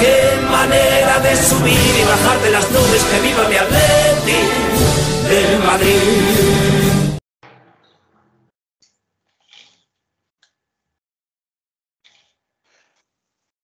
[0.00, 3.56] Qué manera de subir y bajar de las nubes, viva mi
[5.64, 6.36] Madrid.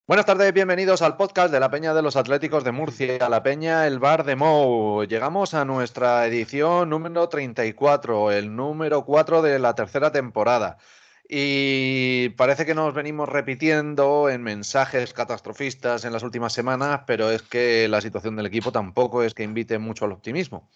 [0.07, 3.87] Buenas tardes, bienvenidos al podcast de la Peña de los Atléticos de Murcia, la Peña
[3.87, 5.05] El Bar de Mou.
[5.05, 10.79] Llegamos a nuestra edición número 34, el número 4 de la tercera temporada.
[11.35, 17.41] Y parece que nos venimos repitiendo en mensajes catastrofistas en las últimas semanas, pero es
[17.41, 20.69] que la situación del equipo tampoco es que invite mucho al optimismo.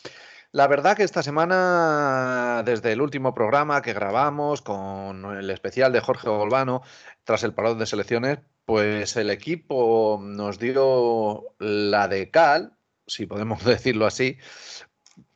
[0.53, 6.01] La verdad que esta semana, desde el último programa que grabamos con el especial de
[6.01, 6.81] Jorge Golbano,
[7.25, 13.63] tras el parón de selecciones, pues el equipo nos dio la de cal, si podemos
[13.67, 14.39] decirlo así,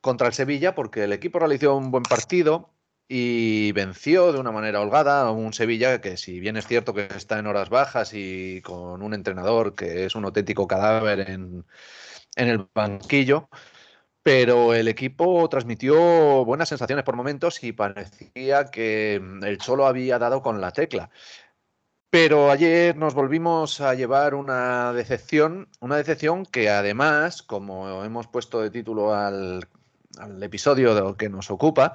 [0.00, 2.70] contra el Sevilla, porque el equipo realizó un buen partido
[3.12, 7.08] y venció de una manera holgada a un Sevilla que, si bien es cierto que
[7.16, 11.66] está en horas bajas y con un entrenador que es un auténtico cadáver en,
[12.36, 13.48] en el banquillo,
[14.22, 20.40] pero el equipo transmitió buenas sensaciones por momentos y parecía que el Cholo había dado
[20.40, 21.10] con la tecla.
[22.10, 28.60] Pero ayer nos volvimos a llevar una decepción, una decepción que además, como hemos puesto
[28.60, 29.68] de título al,
[30.18, 31.94] al episodio de lo que nos ocupa,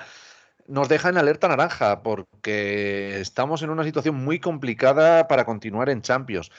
[0.67, 6.01] nos deja en alerta naranja porque estamos en una situación muy complicada para continuar en
[6.01, 6.51] Champions.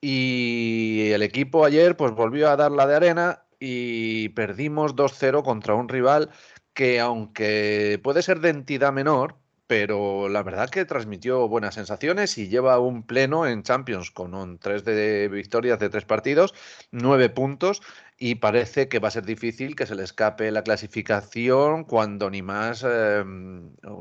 [0.00, 5.74] Y el equipo ayer pues volvió a dar la de arena y perdimos 2-0 contra
[5.74, 6.30] un rival
[6.74, 9.36] que aunque puede ser de entidad menor,
[9.66, 14.58] pero la verdad que transmitió buenas sensaciones y lleva un pleno en Champions con un
[14.58, 16.52] 3 de victorias de tres partidos,
[16.90, 17.82] nueve puntos
[18.24, 22.40] y parece que va a ser difícil que se le escape la clasificación cuando ni
[22.40, 23.24] más eh,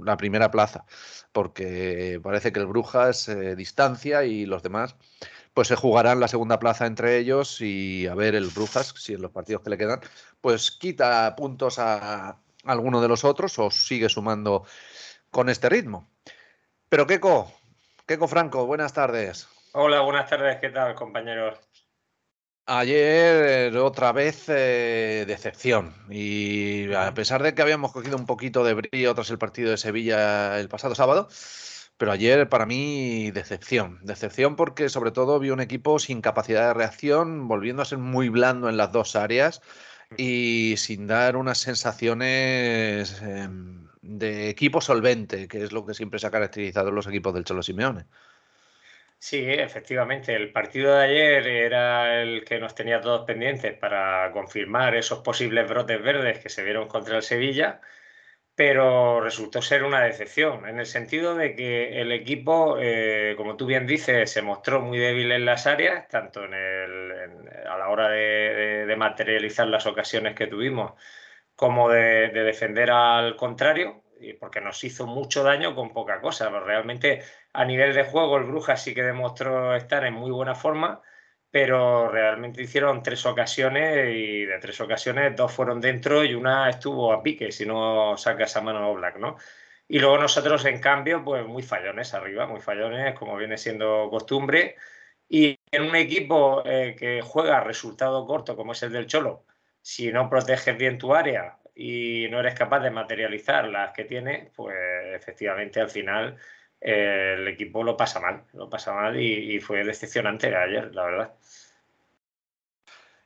[0.03, 0.85] la primera plaza,
[1.31, 4.95] porque parece que el Brujas eh, distancia y los demás
[5.55, 9.23] pues se jugarán la segunda plaza entre ellos y a ver el Brujas, si en
[9.23, 10.01] los partidos que le quedan,
[10.39, 14.65] pues quita puntos a alguno de los otros o sigue sumando
[15.31, 16.11] con este ritmo.
[16.89, 17.51] Pero Keco,
[18.05, 19.47] Keco Franco, buenas tardes.
[19.71, 21.57] Hola, buenas tardes, ¿qué tal, compañeros?
[22.73, 25.93] Ayer otra vez eh, decepción.
[26.09, 29.77] Y a pesar de que habíamos cogido un poquito de brillo tras el partido de
[29.77, 31.27] Sevilla el pasado sábado,
[31.97, 36.73] pero ayer para mí decepción, decepción porque sobre todo vi un equipo sin capacidad de
[36.73, 39.61] reacción, volviendo a ser muy blando en las dos áreas
[40.15, 43.49] y sin dar unas sensaciones eh,
[44.01, 47.43] de equipo solvente, que es lo que siempre se ha caracterizado en los equipos del
[47.43, 48.05] Cholo Simeone.
[49.23, 50.33] Sí, efectivamente.
[50.35, 55.69] El partido de ayer era el que nos tenía todos pendientes para confirmar esos posibles
[55.69, 57.81] brotes verdes que se vieron contra el Sevilla,
[58.55, 63.65] pero resultó ser una decepción, en el sentido de que el equipo, eh, como tú
[63.67, 68.09] bien dices, se mostró muy débil en las áreas, tanto en el, a la hora
[68.09, 70.93] de, materializar las ocasiones que tuvimos,
[71.55, 74.00] como de defender al contrario,
[74.40, 76.50] porque nos hizo mucho daño con poca cosa.
[76.50, 77.23] Realmente
[77.53, 81.02] a nivel de juego el Brujas sí que demostró estar en muy buena forma,
[81.50, 87.12] pero realmente hicieron tres ocasiones y de tres ocasiones dos fueron dentro y una estuvo
[87.14, 89.38] a pique, si no sacas a mano Black, ¿no?
[89.88, 94.78] Y luego nosotros, en cambio, pues muy fallones arriba, muy fallones, como viene siendo costumbre.
[95.28, 99.46] Y en un equipo eh, que juega resultado corto, como es el del Cholo,
[99.82, 104.49] si no proteges bien tu área y no eres capaz de materializar las que tienes,
[104.55, 104.75] pues
[105.16, 106.37] efectivamente al final
[106.79, 111.03] eh, el equipo lo pasa mal, lo pasa mal y, y, fue decepcionante ayer, la
[111.05, 111.33] verdad.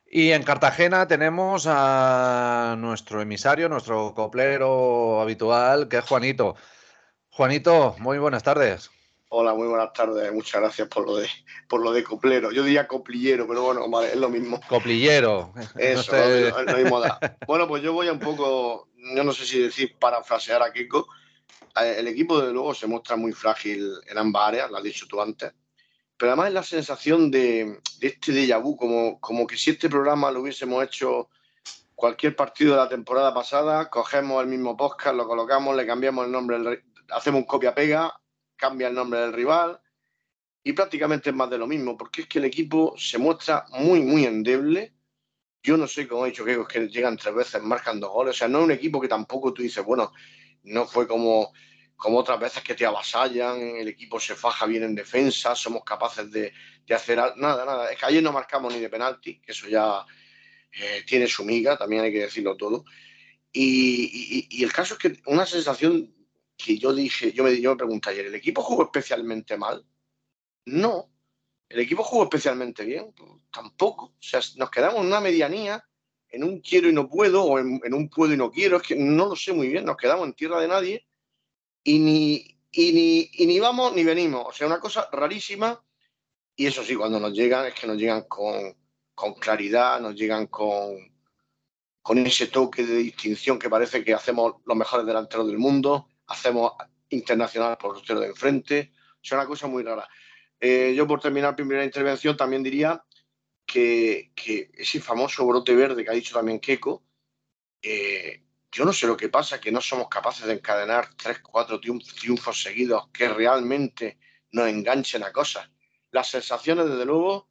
[0.06, 6.56] Y en Cartagena tenemos a nuestro emisario, nuestro coplero habitual, que es Juanito.
[7.28, 8.90] Juanito, muy buenas tardes.
[9.28, 10.32] Hola, muy buenas tardes.
[10.32, 11.28] Muchas gracias por lo de
[11.68, 12.52] por lo de coplero.
[12.52, 14.60] Yo diría coplillero, pero bueno, vale, es lo mismo.
[14.68, 15.52] Coplillero.
[15.76, 16.12] Eso,
[16.66, 17.18] lo, mismo da.
[17.44, 21.08] Bueno, pues yo voy a un poco, yo no sé si decir parafrasear a Kiko.
[21.80, 25.06] Eh, el equipo, de luego, se muestra muy frágil en ambas áreas, lo has dicho
[25.08, 25.52] tú antes.
[26.16, 29.90] Pero además es la sensación de, de este déjà vu, como, como que si este
[29.90, 31.30] programa lo hubiésemos hecho
[31.96, 36.32] cualquier partido de la temporada pasada, cogemos el mismo podcast, lo colocamos, le cambiamos el
[36.32, 38.14] nombre, hacemos un copia-pega,
[38.56, 39.80] cambia el nombre del rival
[40.62, 44.00] y prácticamente es más de lo mismo, porque es que el equipo se muestra muy,
[44.00, 44.94] muy endeble.
[45.62, 48.34] Yo no sé cómo he dicho que es que llegan tres veces, marcan dos goles.
[48.34, 50.12] O sea, no es un equipo que tampoco tú dices, bueno,
[50.64, 51.52] no fue como,
[51.94, 56.30] como otras veces que te avasallan, el equipo se faja bien en defensa, somos capaces
[56.32, 56.52] de,
[56.86, 57.90] de hacer nada, nada.
[57.90, 60.04] Es que ayer no marcamos ni de penalti, que eso ya
[60.72, 62.84] eh, tiene su miga, también hay que decirlo todo.
[63.52, 66.14] Y, el caso es que una sensación
[66.56, 69.84] que yo dije, yo me, yo me pregunté ayer, ¿el equipo jugó especialmente mal?
[70.64, 71.10] No.
[71.68, 73.12] ¿El equipo jugó especialmente bien?
[73.16, 74.06] Pues, tampoco.
[74.06, 75.84] O sea, nos quedamos en una medianía,
[76.28, 78.96] en un quiero y no puedo, o en, un puedo y no quiero, es que
[78.96, 81.06] no lo sé muy bien, nos quedamos en tierra de nadie
[81.84, 84.44] y ni, y ni, y ni vamos ni venimos.
[84.46, 85.82] O sea, una cosa rarísima.
[86.54, 88.74] Y eso sí, cuando nos llegan, es que nos llegan con,
[89.14, 90.96] con claridad, nos llegan con,
[92.00, 96.72] con ese toque de distinción que parece que hacemos los mejores delanteros del mundo, hacemos
[97.10, 98.92] internacional por los de enfrente.
[99.22, 100.08] Es una cosa muy rara.
[100.58, 103.02] Eh, yo, por terminar primera intervención, también diría
[103.64, 104.32] que,
[104.74, 107.04] ese famoso brote verde que ha dicho también Keiko,
[107.82, 108.42] eh,
[108.72, 112.62] yo no sé lo que pasa, que no somos capaces de encadenar tres, cuatro triunfos
[112.62, 114.18] seguidos que realmente
[114.52, 115.70] nos enganchen a cosas.
[116.10, 117.50] Las sensaciones, desde luego,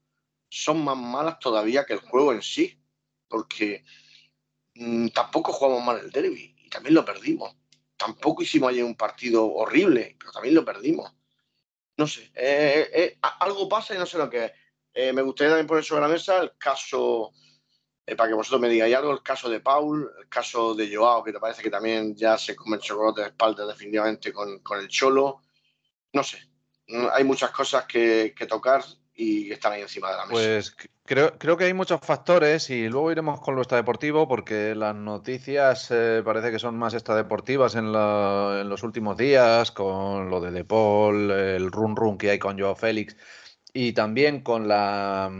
[0.50, 2.80] son más malas todavía que el juego en sí,
[3.28, 3.84] porque
[4.76, 7.56] mm, tampoco jugamos mal el derby y también lo perdimos.
[7.98, 11.14] Tampoco hicimos ayer un partido horrible, pero también lo perdimos.
[11.98, 14.54] No sé, eh, eh, algo pasa y no sé lo que
[14.94, 15.14] es.
[15.14, 17.32] me gustaría también poner sobre la mesa el caso,
[18.06, 21.24] eh, para que vosotros me digáis algo, el caso de Paul, el caso de Joao,
[21.24, 24.80] que te parece que también ya se come el chocolate de espalda definitivamente con, con
[24.80, 25.42] el Cholo.
[26.12, 26.40] No sé,
[27.14, 28.84] hay muchas cosas que, que tocar
[29.16, 30.34] y están ahí encima de la mesa.
[30.34, 30.76] Pues
[31.06, 35.90] creo, creo que hay muchos factores y luego iremos con lo extradeportivo porque las noticias
[35.92, 40.66] eh, parece que son más extradeportivas en, en los últimos días, con lo de De
[40.66, 43.16] Paul, el run run que hay con Joao Félix
[43.74, 45.32] y también con la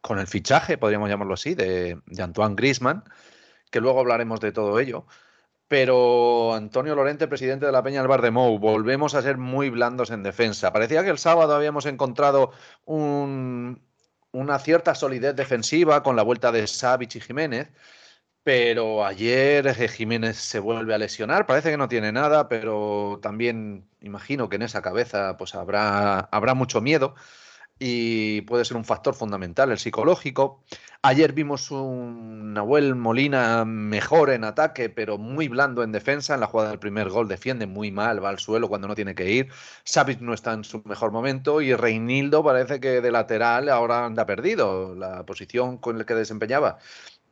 [0.00, 3.04] con el fichaje, podríamos llamarlo así, de, de Antoine Grisman,
[3.70, 5.06] que luego hablaremos de todo ello.
[5.68, 9.68] Pero Antonio Lorente, presidente de la Peña del Bar de Mou, volvemos a ser muy
[9.68, 10.72] blandos en defensa.
[10.72, 12.52] Parecía que el sábado habíamos encontrado
[12.86, 17.70] una cierta solidez defensiva con la vuelta de Savic y Jiménez,
[18.42, 21.46] pero ayer Jiménez se vuelve a lesionar.
[21.46, 26.54] Parece que no tiene nada, pero también imagino que en esa cabeza pues habrá, habrá
[26.54, 27.14] mucho miedo
[27.78, 30.62] y puede ser un factor fundamental el psicológico.
[31.00, 36.34] Ayer vimos un Nahuel Molina mejor en ataque, pero muy blando en defensa.
[36.34, 39.14] En la jugada del primer gol defiende muy mal, va al suelo cuando no tiene
[39.14, 39.48] que ir.
[39.84, 44.26] Savic no está en su mejor momento y Reinildo parece que de lateral ahora anda
[44.26, 44.96] perdido.
[44.96, 46.78] La posición con la que desempeñaba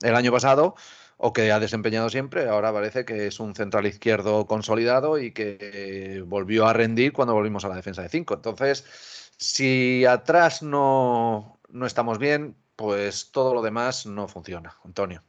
[0.00, 0.76] el año pasado
[1.19, 6.22] o que ha desempeñado siempre, ahora parece que es un central izquierdo consolidado y que
[6.26, 8.34] volvió a rendir cuando volvimos a la defensa de 5.
[8.34, 14.74] Entonces, si atrás no, no estamos bien, pues todo lo demás no funciona.
[14.84, 15.22] Antonio.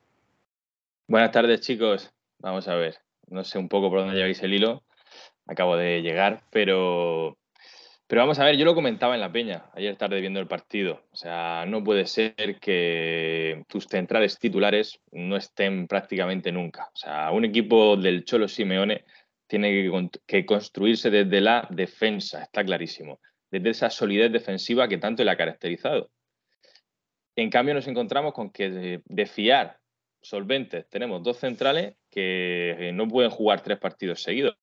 [1.07, 2.13] Buenas tardes, chicos.
[2.39, 2.97] Vamos a ver.
[3.27, 4.83] No sé un poco por dónde llegáis el hilo.
[5.47, 7.37] Acabo de llegar, pero,
[8.07, 11.03] pero vamos a ver, yo lo comentaba en la peña ayer tarde viendo el partido.
[11.11, 16.89] O sea, no puede ser que tus centrales titulares no estén prácticamente nunca.
[16.93, 19.05] O sea, un equipo del Cholo Simeone
[19.47, 23.21] tiene que, que construirse desde la defensa, está clarísimo.
[23.51, 26.09] Desde esa solidez defensiva que tanto le ha caracterizado.
[27.35, 29.79] En cambio, nos encontramos con que de, fiar
[30.21, 34.57] solventes tenemos dos centrales que no pueden jugar tres partidos seguidos,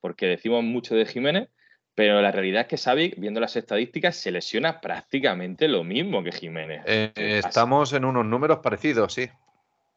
[0.00, 1.48] porque decimos mucho de Jiménez,
[1.94, 6.32] pero la realidad es que Xavi, viendo las estadísticas, se lesiona prácticamente lo mismo que
[6.32, 6.82] Jiménez.
[6.86, 9.28] Eh, estamos en unos números parecidos, sí.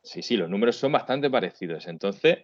[0.04, 1.88] Sí, sí, los números son bastante parecidos.
[1.88, 2.40] Entonces,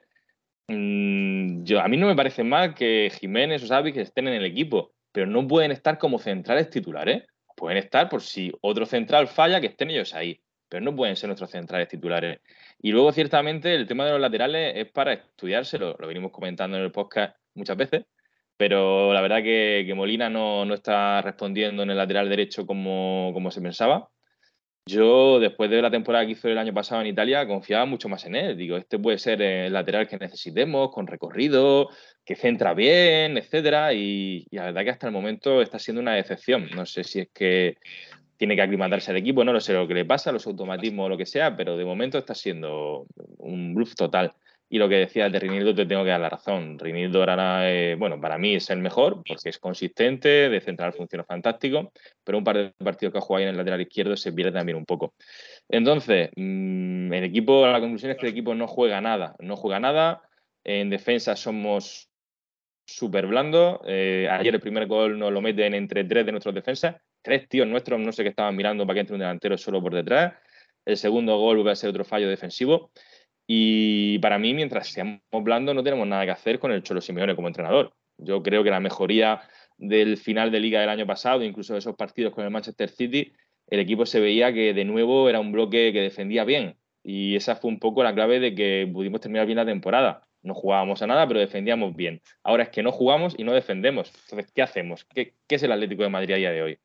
[0.67, 4.35] mm, yo, a mí no me parece mal que Jiménez o Xavi que estén en
[4.35, 7.23] el equipo, pero no pueden estar como centrales titulares
[7.61, 11.27] pueden estar por si otro central falla, que estén ellos ahí, pero no pueden ser
[11.27, 12.39] nuestros centrales titulares.
[12.81, 16.83] Y luego, ciertamente, el tema de los laterales es para estudiárselo, lo venimos comentando en
[16.83, 18.05] el podcast muchas veces,
[18.57, 23.61] pero la verdad que, Molina no, está respondiendo en el lateral derecho como, como se
[23.61, 24.09] pensaba.
[24.85, 28.25] Yo, después de la temporada que hizo el año pasado en Italia, confiaba mucho más
[28.25, 28.57] en él.
[28.57, 31.89] Digo, este puede ser el lateral que necesitemos, con recorrido,
[32.25, 33.93] que centra bien, etcétera.
[33.93, 36.69] Y, la verdad que hasta el momento está siendo una decepción.
[36.75, 37.77] No sé si es que
[38.37, 41.09] tiene que aclimatarse al equipo, no lo sé lo que le pasa, los automatismos o
[41.09, 43.05] lo que sea, pero de momento está siendo
[43.37, 44.33] un bluff total.
[44.73, 46.79] Y lo que decías de Rinildo te tengo que dar la razón.
[46.79, 51.25] Rinildo ahora, eh, bueno, para mí es el mejor porque es consistente, de central funciona
[51.25, 51.91] fantástico,
[52.23, 54.77] pero un par de partidos que ha jugado en el lateral izquierdo se pierde también
[54.77, 55.13] un poco.
[55.67, 59.81] Entonces, mm, el equipo, la conclusión es que el equipo no juega nada, no juega
[59.81, 60.21] nada.
[60.63, 62.09] En defensa somos
[62.85, 63.81] súper blandos.
[63.85, 66.95] Eh, ayer el primer gol nos lo meten entre tres de nuestros defensas.
[67.21, 69.93] Tres tíos nuestros, no sé qué estaban mirando para que entre un delantero solo por
[69.93, 70.33] detrás.
[70.85, 72.91] El segundo gol va a ser otro fallo defensivo.
[73.47, 77.35] Y para mí, mientras seamos blandos, no tenemos nada que hacer con el Cholo Simeone
[77.35, 77.93] como entrenador.
[78.17, 79.41] Yo creo que la mejoría
[79.77, 83.33] del final de liga del año pasado, incluso de esos partidos con el Manchester City,
[83.67, 86.77] el equipo se veía que de nuevo era un bloque que defendía bien.
[87.03, 90.27] Y esa fue un poco la clave de que pudimos terminar bien la temporada.
[90.43, 92.21] No jugábamos a nada, pero defendíamos bien.
[92.43, 94.11] Ahora es que no jugamos y no defendemos.
[94.23, 95.05] Entonces, ¿qué hacemos?
[95.05, 96.79] ¿Qué, qué es el Atlético de Madrid a día de hoy?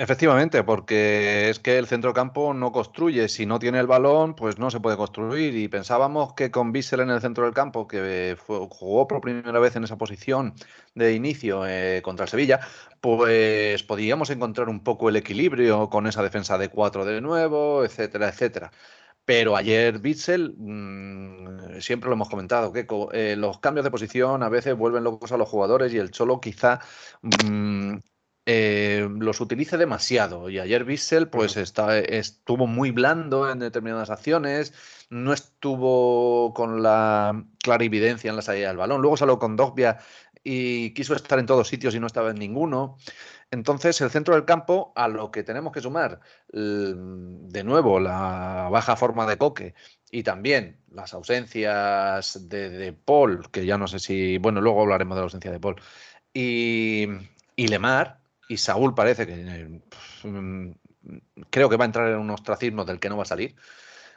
[0.00, 3.28] Efectivamente, porque es que el centrocampo no construye.
[3.28, 5.56] Si no tiene el balón, pues no se puede construir.
[5.56, 9.74] Y pensábamos que con Bissell en el centro del campo, que jugó por primera vez
[9.74, 10.54] en esa posición
[10.94, 12.60] de inicio eh, contra el Sevilla,
[13.00, 18.28] pues podíamos encontrar un poco el equilibrio con esa defensa de cuatro de nuevo, etcétera,
[18.28, 18.70] etcétera.
[19.24, 24.48] Pero ayer Bitzel, mm, siempre lo hemos comentado, que eh, los cambios de posición a
[24.48, 26.80] veces vuelven locos a los jugadores y el Cholo quizá
[27.22, 27.96] mm,
[28.50, 30.48] eh, los utilice demasiado.
[30.48, 34.72] Y ayer Bissell pues está, estuvo muy blando en determinadas acciones,
[35.10, 39.02] no estuvo con la clara evidencia en la salida del balón.
[39.02, 39.98] Luego salió con Dogbia
[40.42, 42.96] y quiso estar en todos sitios y no estaba en ninguno.
[43.50, 48.96] Entonces, el centro del campo, a lo que tenemos que sumar, de nuevo, la baja
[48.96, 49.74] forma de Coque
[50.10, 55.16] y también las ausencias de, de Paul, que ya no sé si, bueno, luego hablaremos
[55.16, 55.76] de la ausencia de Paul,
[56.32, 57.08] y,
[57.56, 58.17] y Lemar,
[58.48, 59.80] y Saúl parece que
[60.24, 60.70] mm,
[61.50, 63.54] creo que va a entrar en un ostracismo del que no va a salir.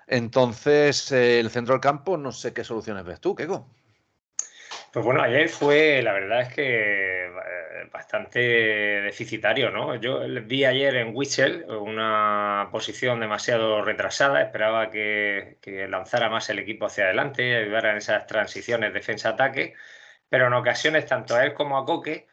[0.07, 3.67] Entonces, el centro del campo, no sé qué soluciones ves tú, Keko.
[4.91, 9.95] Pues bueno, ayer fue, la verdad es que eh, bastante deficitario, ¿no?
[9.95, 15.57] Yo vi ayer en Witchell una posición demasiado retrasada, esperaba que,
[15.89, 19.75] lanzara más el equipo hacia adelante, ayudara en esas transiciones defensa-ataque,
[20.27, 22.27] pero en ocasiones tanto a él como a Coque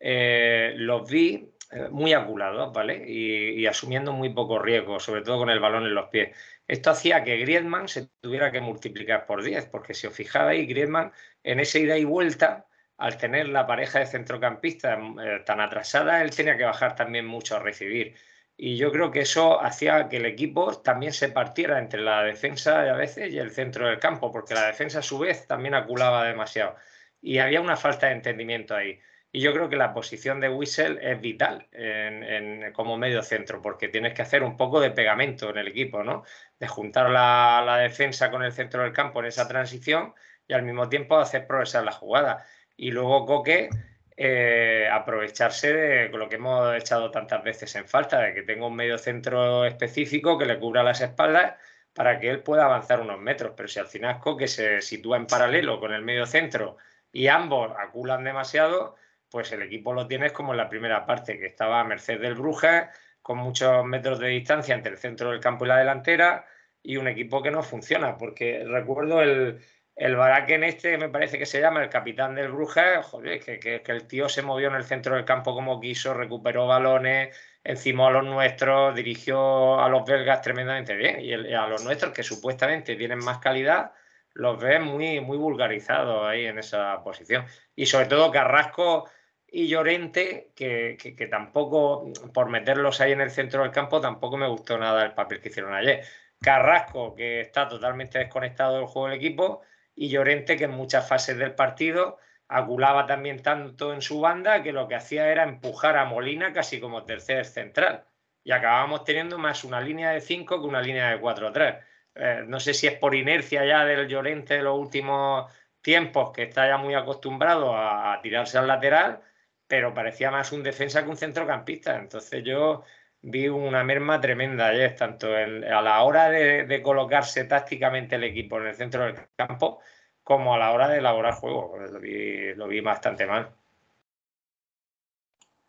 [0.00, 3.04] eh, los vi eh, muy aculados, ¿vale?
[3.06, 6.36] Y, asumiendo muy poco riesgo, sobre todo con el balón en los pies.
[6.66, 11.12] Esto hacía que Griezmann se tuviera que multiplicar por 10, porque si os fijabais, Griezmann
[11.44, 12.66] en esa ida y vuelta,
[12.96, 17.56] al tener la pareja de centrocampistas eh, tan atrasada, él tenía que bajar también mucho
[17.56, 18.16] a recibir.
[18.56, 22.82] Y yo creo que eso hacía que el equipo también se partiera entre la defensa
[22.82, 26.26] a veces y el centro del campo, porque la defensa a su vez también aculaba
[26.26, 26.76] demasiado.
[27.22, 29.00] Y había una falta de entendimiento ahí.
[29.32, 33.88] Y yo creo que la posición de Whistle es vital en, como medio centro, porque
[33.88, 36.24] tienes que hacer un poco de pegamento en el equipo, ¿no?
[36.58, 40.14] De juntar la, defensa con el centro del campo en esa transición
[40.48, 42.44] y al mismo tiempo hacer progresar la jugada.
[42.76, 43.70] Y luego Coque
[44.16, 48.74] eh, aprovecharse de lo que hemos echado tantas veces en falta, de que tenga un
[48.74, 51.54] medio centro específico que le cubra las espaldas
[51.94, 53.52] para que él pueda avanzar unos metros.
[53.56, 56.78] Pero si al final Coque se sitúa en paralelo con el medio centro
[57.12, 58.96] y ambos aculan demasiado,
[59.30, 62.34] pues el equipo lo tienes como en la primera parte, que estaba a merced del
[62.34, 62.88] Brujas,
[63.22, 66.46] con muchos metros de distancia entre el centro del campo y la delantera,
[66.82, 69.60] y un equipo que no funciona, porque recuerdo el,
[69.96, 73.82] el Baraken este, me parece que se llama el capitán del Brujas, joder, que, que,
[73.86, 78.10] el tío se movió en el centro del campo como quiso, recuperó balones, encimó a
[78.10, 83.18] los nuestros, dirigió a los belgas tremendamente bien, y a los nuestros que supuestamente tienen
[83.18, 83.92] más calidad,
[84.32, 87.44] los ves muy, muy vulgarizados ahí en esa posición.
[87.74, 89.08] Y sobre todo Carrasco
[89.52, 94.78] y Llorente, que, tampoco, por meterlos ahí en el centro del campo, tampoco me gustó
[94.78, 96.04] nada el papel que hicieron ayer.
[96.40, 99.62] Carrasco, que está totalmente desconectado del juego del equipo,
[99.94, 104.72] y Llorente, que en muchas fases del partido aculaba también tanto en su banda que
[104.72, 108.04] lo que hacía era empujar a Molina casi como tercer central.
[108.44, 111.80] Y acabamos teniendo más una línea de 5 que una línea de 4-3.
[112.14, 115.52] Eh, no sé si es por inercia ya del Llorente de los últimos
[115.82, 119.22] tiempos, que está ya muy acostumbrado a tirarse al lateral,
[119.70, 121.96] pero parecía más un defensa que un centrocampista.
[121.96, 122.82] Entonces yo
[123.22, 128.66] vi una merma tremenda ayer, tanto a la hora de, colocarse tácticamente el equipo en
[128.66, 129.80] el centro del campo,
[130.24, 131.76] como a la hora de elaborar juego.
[131.78, 133.54] Lo vi, lo vi bastante mal.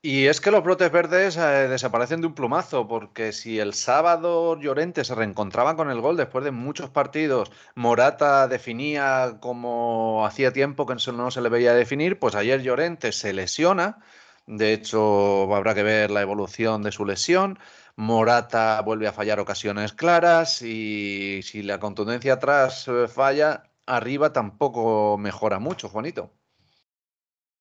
[0.03, 4.59] Y es que los brotes verdes eh, desaparecen de un plumazo, porque si el sábado
[4.59, 10.85] Llorente se reencontraba con el gol después de muchos partidos, Morata definía como hacía tiempo
[10.87, 13.99] que no se le veía definir, pues ayer Llorente se lesiona,
[14.47, 17.59] de hecho habrá que ver la evolución de su lesión,
[17.95, 25.17] Morata vuelve a fallar ocasiones claras y si la contundencia atrás eh, falla, arriba tampoco
[25.19, 26.31] mejora mucho, Juanito.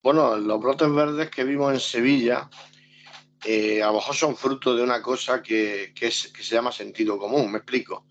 [0.02, 2.49] Bueno, los brotes verdes que vimos en Sevilla,
[3.45, 7.59] eh, a lo mejor son fruto de una cosa que, se llama sentido común, me
[7.59, 8.07] explico.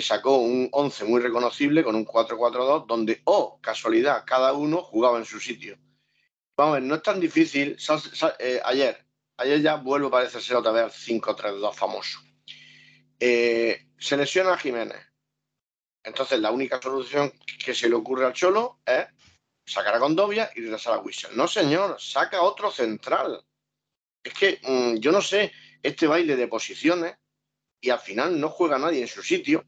[0.00, 5.24] sacó un 11 muy reconocible con un 4-4-2, donde, oh, casualidad, cada uno jugaba en
[5.24, 5.76] su sitio.
[6.56, 7.76] Vamos a ver, no es tan difícil.
[8.38, 9.06] Eh, ayer,
[9.38, 12.20] ayer ya vuelvo, parece ser otra vez 5-3-2 famoso.
[13.18, 15.00] Eh, se lesiona a Jiménez.
[16.02, 17.32] Entonces, la única solución
[17.64, 19.06] que se le ocurre al Cholo es
[19.66, 21.02] sacar a y regresar a.
[21.34, 23.44] No, señor, saca otro central.
[24.22, 27.16] Es que mm, yo no sé, este baile de posiciones
[27.80, 29.64] y al final no juega nadie en su sitio.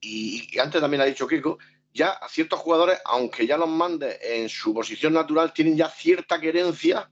[0.00, 1.58] Y, antes también ha dicho Kiko,
[1.92, 6.40] ya a ciertos jugadores, aunque ya los mande en su posición natural, tienen ya cierta
[6.40, 7.10] querencia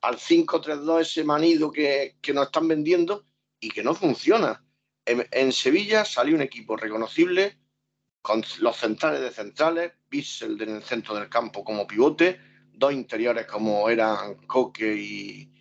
[0.00, 3.26] al 5-3-2, ese manido que, que, nos están vendiendo
[3.58, 4.62] y que no funciona.
[5.06, 7.58] en Sevilla salió un equipo reconocible,
[8.24, 12.40] con los centrales de centrales, Bissell en el centro del campo como pivote,
[12.72, 15.52] dos interiores como eran Coque y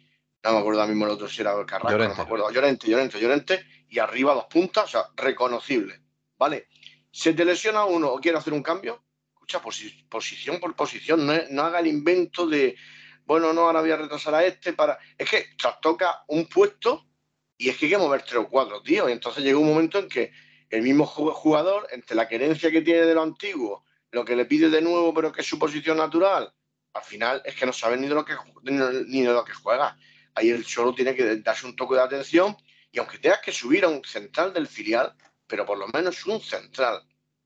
[0.41, 2.13] no me acuerdo ahora mismo el otro si era Carrasco, Llorente.
[2.13, 6.03] no me acuerdo, Llorente, Llorente, Llorente, y arriba dos puntas, o sea, reconocible,
[6.37, 6.69] ¿vale?
[7.11, 9.03] Se te lesiona uno o quiere hacer un cambio,
[9.33, 12.77] escucha, posición por posición, no, haga el invento de,
[13.25, 14.97] bueno, no, ahora voy a retrasar a este para...
[15.17, 15.47] Es que
[15.81, 17.09] toca un puesto
[17.57, 19.99] y es que hay que mover tres o cuatro, tío, y entonces llega un momento
[19.99, 20.31] en que
[20.73, 24.71] el mismo jugador, entre la querencia que tiene de lo antiguo, lo que le pide
[24.71, 26.51] de nuevo, pero que es su posición natural,
[26.93, 29.95] al final es que no sabe ni de lo que, ni de lo que juega.
[30.33, 32.57] Ahí el solo tiene que darse un toque de atención
[32.91, 35.13] y aunque tengas que subir a un central del filial,
[35.45, 37.03] pero por lo menos un central.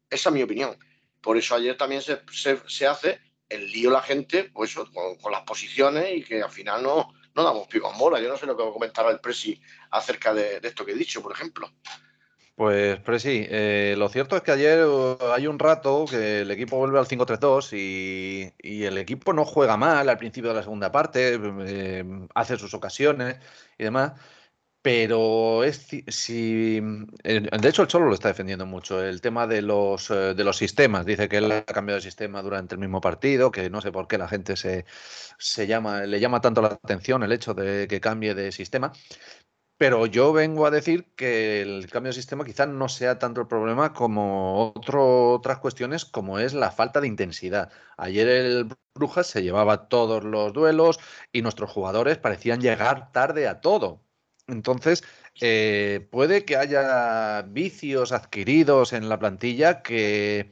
[0.10, 0.78] Esa es mi opinión.
[1.20, 3.20] Por eso ayer también se, hace
[3.50, 7.68] el lío la gente pues, con, las posiciones y que al final no, no damos
[7.68, 8.22] pico en bola.
[8.22, 9.60] Yo no sé lo que comentará el Presi
[9.92, 11.70] acerca de esto que he dicho, por ejemplo.
[12.58, 16.50] Pues, pues sí, eh, lo cierto es que ayer uh, hay un rato que el
[16.50, 20.64] equipo vuelve al 5-3-2 y, y, el equipo no juega mal al principio de la
[20.64, 23.38] segunda parte, eh, hace sus ocasiones
[23.78, 24.14] y demás,
[24.82, 26.82] pero es si,
[27.24, 30.58] eh, de hecho el Cholo lo está defendiendo mucho, el tema de los, de los
[30.58, 33.92] sistemas, dice que él ha cambiado de sistema durante el mismo partido, que no sé
[33.92, 34.86] por qué la gente se,
[35.38, 38.94] se llama, le llama tanto la atención el hecho de que cambie de sistema,
[39.78, 43.48] pero yo vengo a decir que el cambio de sistema quizás no sea tanto el
[43.48, 47.72] problema como otras cuestiones como es la falta de intensidad.
[47.98, 51.00] Ayer el Brujas se llevaba todos los duelos
[51.32, 54.04] y nuestros jugadores parecían llegar tarde a todo.
[54.48, 55.04] Entonces,
[55.42, 60.52] eh, puede que haya vicios adquiridos en la plantilla que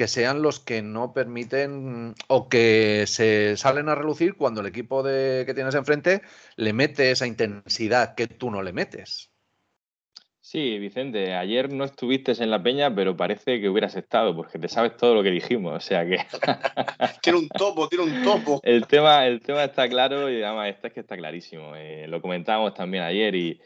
[0.00, 5.02] que sean los que no permiten o que se salen a relucir cuando el equipo
[5.02, 6.22] de, que tienes enfrente
[6.56, 9.30] le mete esa intensidad que tú no le metes.
[10.40, 14.68] Sí, Vicente, ayer no estuviste en la peña, pero parece que hubieras estado, porque te
[14.68, 16.16] sabes todo lo que dijimos, o sea que...
[17.22, 18.58] tiene un topo, tiene un topo.
[18.62, 21.76] El tema, el tema está claro y además este es que está clarísimo.
[21.76, 23.60] Eh, lo comentábamos también ayer y,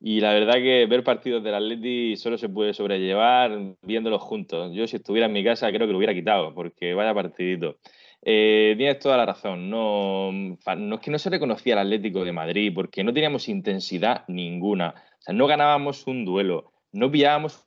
[0.00, 4.72] y la verdad que ver partidos del Atleti solo se puede sobrellevar viéndolos juntos.
[4.72, 7.78] Yo si estuviera en mi casa creo que lo hubiera quitado, porque vaya partidito.
[8.22, 9.68] Eh, tienes toda la razón.
[9.70, 14.24] No, no es que no se reconocía el Atlético de Madrid, porque no teníamos intensidad
[14.28, 14.94] ninguna.
[15.18, 17.66] O sea, no ganábamos un duelo, no pillábamos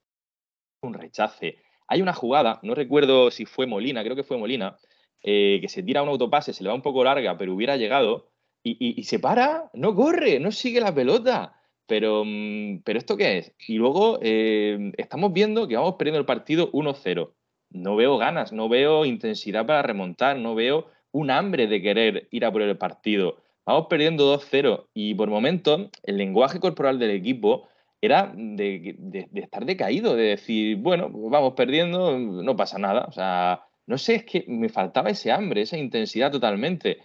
[0.81, 1.57] un rechace.
[1.87, 4.77] Hay una jugada, no recuerdo si fue Molina, creo que fue Molina,
[5.21, 8.31] eh, que se tira un autopase, se le va un poco larga, pero hubiera llegado
[8.63, 11.60] y, y se para, no corre, no sigue la pelota.
[11.91, 13.53] Pero, mm, pero ¿esto qué es?
[13.67, 17.33] Y luego eh, estamos viendo que vamos perdiendo el partido 1-0.
[17.71, 22.45] No veo ganas, no veo intensidad para remontar, no veo un hambre de querer ir
[22.45, 23.43] a por el partido.
[23.65, 27.67] Vamos perdiendo 2-0 y por momentos el lenguaje corporal del equipo
[27.99, 33.03] era de, de, de, estar decaído, de decir, bueno, vamos perdiendo, no pasa nada.
[33.09, 36.99] O sea, no sé, es que me faltaba ese hambre, esa intensidad totalmente.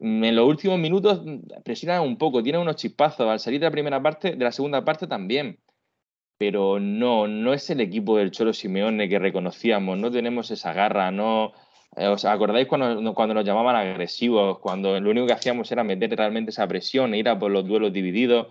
[0.00, 3.28] Mm, en los últimos minutos mm, presiona un poco, tiene unos chispazos.
[3.28, 5.58] Al salir de la primera parte, de la segunda parte también.
[6.38, 11.10] Pero no, no es el equipo del Cholo Simeone que reconocíamos, no tenemos esa garra,
[11.10, 11.52] no.
[11.96, 14.58] Eh, ¿Os acordáis cuando, cuando nos llamaban agresivos?
[14.60, 17.66] Cuando lo único que hacíamos era meter realmente esa presión e ir a por los
[17.66, 18.48] duelos divididos.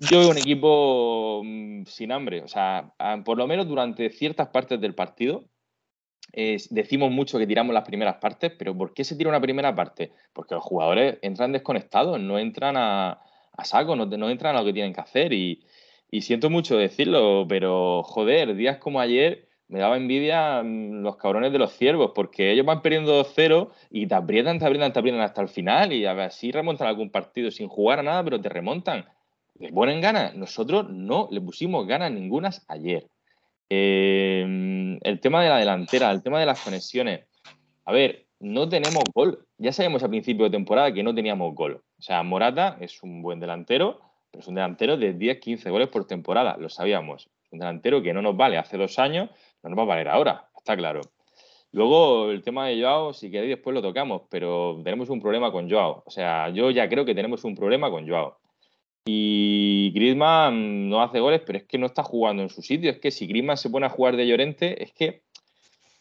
[0.00, 2.92] Yo veo un equipo mm, sin hambre, o sea,
[3.24, 5.44] por lo menos durante ciertas partes del partido,
[6.32, 10.12] decimos mucho que tiramos las primeras partes, pero ¿por qué se tira una primera parte?
[10.32, 13.20] Porque los jugadores entran desconectados, no entran a,
[13.64, 15.32] saco, no, entran a lo que tienen que hacer.
[15.32, 15.64] Y,
[16.10, 21.52] y siento mucho decirlo, pero joder, días como ayer me daba envidia mm, los cabrones
[21.52, 25.22] de los ciervos, porque ellos van perdiendo 2-0 y te aprietan, te aprietan, te aprietan
[25.22, 28.40] hasta el final y a ver si remontan algún partido sin jugar a nada, pero
[28.40, 29.06] te remontan.
[29.58, 30.34] ¿Les ponen ganas?
[30.34, 33.08] Nosotros no le pusimos ganas ningunas ayer.
[33.72, 37.24] Em, el tema de la delantera, el tema de las conexiones.
[37.84, 39.46] A ver, no tenemos gol.
[39.58, 41.82] Ya sabemos al principio de temporada que no teníamos gol.
[41.98, 46.06] O sea, Morata es un buen delantero, pero es un delantero de 10-15 goles por
[46.06, 46.56] temporada.
[46.58, 47.30] Lo sabíamos.
[47.52, 49.30] Un delantero que no nos vale hace dos años,
[49.62, 51.02] no nos va a valer ahora, está claro.
[51.72, 55.70] Luego, el tema de Joao, si queréis, después lo tocamos, pero tenemos un problema con
[55.70, 56.02] Joao.
[56.04, 58.38] O sea, yo ya creo que tenemos un problema con Joao.
[59.04, 62.90] Y Griezmann no hace goles, pero es que no está jugando en su sitio.
[62.90, 65.22] Es que si Griezmann se pone a jugar de Llorente, es que,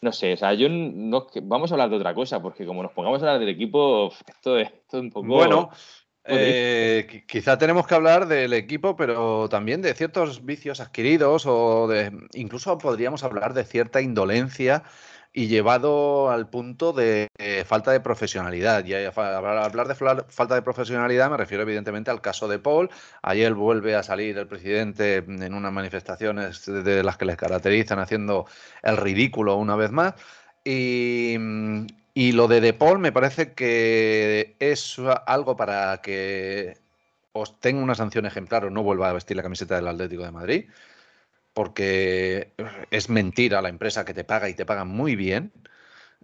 [0.02, 2.92] no sé, o sea, yo no, vamos a hablar de otra cosa, porque como nos
[2.92, 5.28] pongamos a hablar del equipo, esto, es un poco...
[5.28, 5.70] Bueno,
[6.26, 12.12] eh, quizá tenemos que hablar del equipo, pero también de ciertos vicios adquiridos o de
[12.34, 14.84] incluso podríamos hablar de cierta indolencia
[15.40, 18.84] y llevado al punto de eh, falta de profesionalidad.
[18.84, 22.90] Y hablar de falta de profesionalidad me refiero evidentemente al caso de Paul.
[23.22, 28.48] Ayer vuelve a salir el presidente en unas manifestaciones de las que les caracterizan haciendo
[28.84, 30.16] el ridículo una vez más.
[30.66, 31.38] Y,
[32.14, 36.76] y lo de De Paul me parece que es algo para que
[37.32, 40.32] os tenga una sanción ejemplar o no vuelva a vestir la camiseta del Atlético de
[40.32, 40.66] Madrid,
[41.60, 42.54] porque
[42.90, 45.52] es mentira la empresa que te paga y te paga muy bien.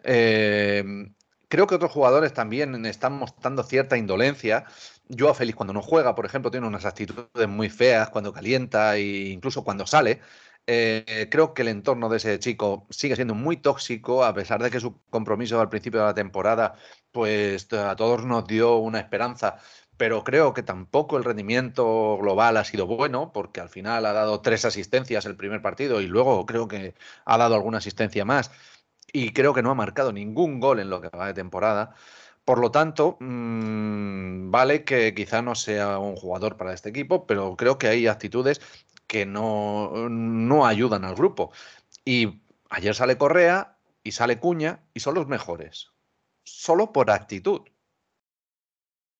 [0.04, 1.13] Em,
[1.50, 4.63] creo que otros jugadores también están mostrando cierta indolencia.
[5.10, 8.95] Yo a Félix cuando no juega, por ejemplo, tiene unas actitudes muy feas cuando calienta
[8.95, 10.21] e incluso cuando sale.
[10.67, 14.71] Eh, creo que el entorno de ese chico sigue siendo muy tóxico, a pesar de
[14.71, 16.76] que su compromiso al principio de la temporada,
[17.12, 19.58] pues a todos nos dio una esperanza.
[19.97, 24.41] Pero creo que tampoco el rendimiento global ha sido bueno, porque al final ha dado
[24.41, 28.51] tres asistencias el primer partido y luego creo que ha dado alguna asistencia más.
[29.13, 31.95] Y creo que no ha marcado ningún gol en lo que va de temporada.
[32.45, 37.55] Por lo tanto, mm, vale que quizá no sea un jugador para este equipo, pero
[37.55, 38.62] creo que hay actitudes
[39.08, 41.51] que no, no ayudan al grupo.
[42.05, 45.91] Y ayer sale Correa y sale Cuña y son los mejores.
[46.43, 47.62] Solo por actitud.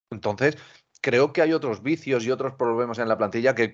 [0.10, 0.58] Entonces,
[1.02, 3.72] creo que hay otros vicios y otros problemas en la plantilla que,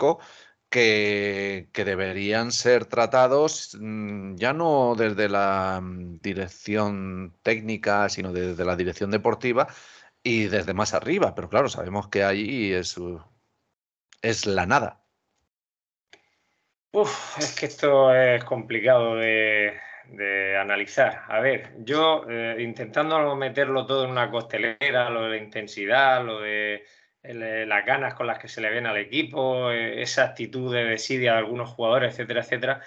[0.70, 8.66] que, que deberían ser tratados mm, ya no desde la mm, dirección técnica, sino desde
[8.66, 9.68] la dirección deportiva
[10.24, 11.36] y desde más arriba.
[11.36, 12.96] Pero claro, sabemos que ahí es,
[14.22, 15.04] es la nada.
[16.94, 19.80] Uf, es que esto es complicado de,
[20.60, 21.24] analizar.
[21.28, 26.42] A ver, yo eh, intentando meterlo todo en una costelera, lo de la intensidad, lo
[26.42, 26.86] de
[27.24, 31.34] las ganas con las que se le ven al equipo, eh, esa actitud de desidia
[31.34, 32.82] de algunos jugadores, etcétera, etcétera.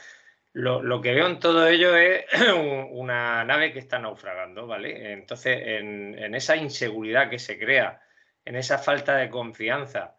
[0.53, 2.25] Lo, que veo en todo ello es
[2.91, 5.13] una nave que está naufragando, ¿vale?
[5.13, 8.01] Entonces, en esa inseguridad que se crea,
[8.45, 10.17] en esa falta de confianza,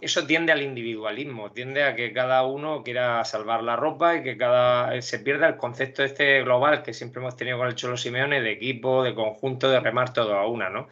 [0.00, 4.36] eso tiende al individualismo, tiende a que cada uno quiera salvar la ropa y que
[4.36, 8.40] cada se pierda el concepto este global que siempre hemos tenido con el Cholo Simeone
[8.40, 10.88] de equipo, de conjunto, de remar todo a una, ¿no?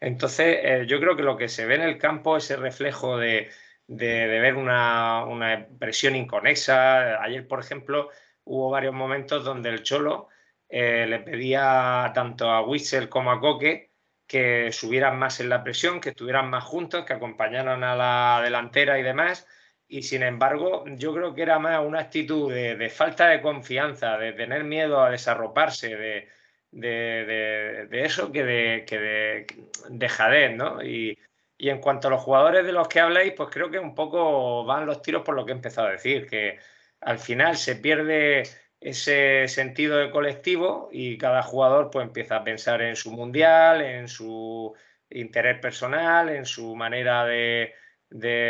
[0.00, 3.18] Entonces, eh, yo creo que lo que se ve en el campo es el reflejo
[3.18, 3.50] de,
[3.86, 7.22] ver una, presión inconexa.
[7.22, 8.10] Ayer, por ejemplo,
[8.44, 10.28] hubo varios momentos donde el Cholo
[10.68, 13.91] eh, le pedía tanto a Wissel como a Coque
[14.32, 18.98] que subieran más en la presión, que estuvieran más juntos, que acompañaran a la delantera
[18.98, 19.46] y demás.
[19.86, 24.32] Y sin embargo, yo creo que era más una actitud de, falta de confianza, de
[24.32, 26.28] tener miedo a desarroparse, de,
[26.70, 29.46] de, eso que de, que de
[29.90, 30.82] dejadez, ¿no?
[30.82, 31.18] Y,
[31.58, 34.64] y en cuanto a los jugadores de los que habláis, pues creo que un poco
[34.64, 36.58] van los tiros por lo que he empezado a decir, que
[37.02, 38.44] al final se pierde
[38.82, 44.08] ese sentido de colectivo y cada jugador pues empieza a pensar en su mundial, en
[44.08, 44.74] su
[45.10, 47.74] interés personal, en su manera de,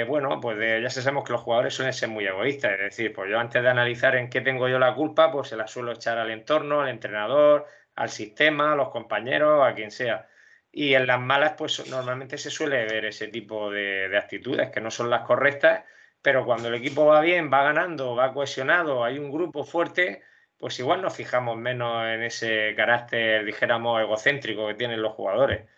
[0.09, 3.39] bueno, pues ya sabemos que los jugadores suelen ser muy egoístas, es decir, pues yo
[3.39, 6.31] antes de analizar en qué tengo yo la culpa, pues se la suelo echar al
[6.31, 10.29] entorno, al entrenador, al sistema, a los compañeros, a quien sea.
[10.71, 14.81] Y en las malas, pues normalmente se suele ver ese tipo de, de actitudes que
[14.81, 15.85] no son las correctas
[16.23, 20.23] pero cuando el equipo va bien, va ganando, va cohesionado, hay un grupo fuerte,
[20.57, 25.69] pues igual nos fijamos menos en ese carácter, dijéramos, egocéntrico que tienen los jugadores.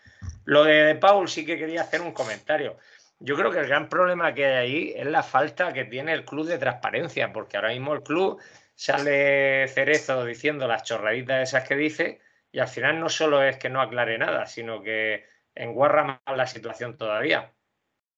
[0.45, 2.77] Lo de, Paul sí que quería hacer un comentario.
[3.19, 6.25] Yo creo que el gran problema que hay ahí es la falta que tiene el
[6.25, 8.39] club de transparencia, porque ahora mismo el club
[8.75, 13.69] sale Cerezo diciendo las chorraditas esas que dice y al final no solo es que
[13.69, 17.54] no aclare nada, sino que enguarra más la situación todavía.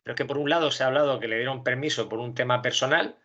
[0.08, 2.34] Pero es que por un lado se ha hablado que le dieron permiso por un
[2.34, 3.18] tema personal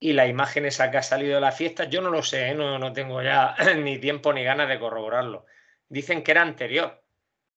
[0.00, 2.54] y la imagen esa que ha salido de la fiesta, yo no lo sé, ¿eh?
[2.56, 5.46] no, no tengo ya ni tiempo ni ganas de corroborarlo.
[5.88, 7.00] Dicen que era anterior.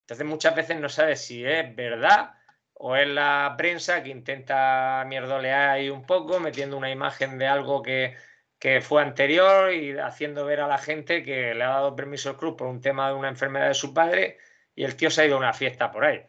[0.01, 2.35] Entonces muchas veces no sabes si es verdad
[2.75, 7.81] o es la prensa que intenta mierdolear ahí un poco, metiendo una imagen de algo
[7.81, 8.15] que,
[8.59, 12.37] que fue anterior y haciendo ver a la gente que le ha dado permiso el
[12.37, 14.37] club por un tema de una enfermedad de su padre
[14.75, 16.23] y el tío se ha ido a una fiesta por ahí.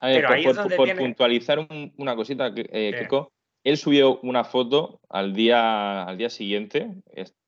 [0.00, 3.32] Pero por, puntualizar una cosita, eh, Kiko,
[3.62, 6.88] él subió una foto al día, al día siguiente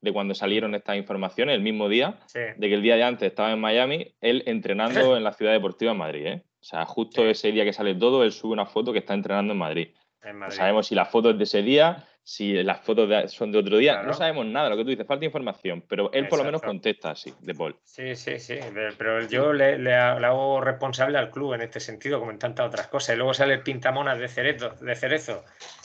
[0.01, 3.53] de cuando salieron estas informaciones, el mismo día, de que el día de antes estaba
[3.53, 6.27] en Miami, él entrenando en la Ciudad Deportiva en Madrid.
[6.27, 6.43] ¿eh?
[6.61, 9.53] O sea, justo ese día que sale todo, él sube una foto que está entrenando
[9.53, 9.89] en Madrid.
[10.35, 13.79] No sabemos si la foto es de ese día, si las fotos son de otro
[13.79, 16.63] día, no sabemos nada, lo que tú dices, falta información, pero él por lo menos
[16.63, 17.77] contesta así, de Paul.
[17.83, 18.59] Sí, sí, sí,
[18.97, 22.87] pero yo le, le, hago responsable al club en este sentido, como en tantas otras
[22.87, 25.45] cosas, y luego sale el pintamonas de Cerezo, de Cerezo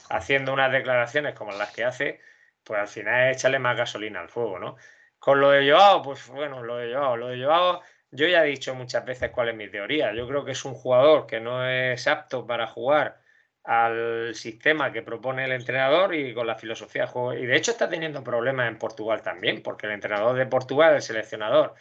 [0.09, 2.21] haciendo unas declaraciones como las que hace,
[2.63, 4.75] pues al final es echarle más gasolina al fuego, ¿no?
[5.17, 8.49] Con lo de Joao, pues bueno, lo de Joao, lo de Joao, yo ya he
[8.49, 11.67] dicho muchas veces cuál es mi teoría, yo creo que es un jugador que no
[11.67, 13.19] es apto para jugar
[13.67, 17.33] al sistema que propone el entrenador y con la filosofía de juego.
[17.33, 21.01] Y de hecho está teniendo problemas en Portugal también, porque el entrenador de Portugal, el
[21.01, 21.73] seleccionador,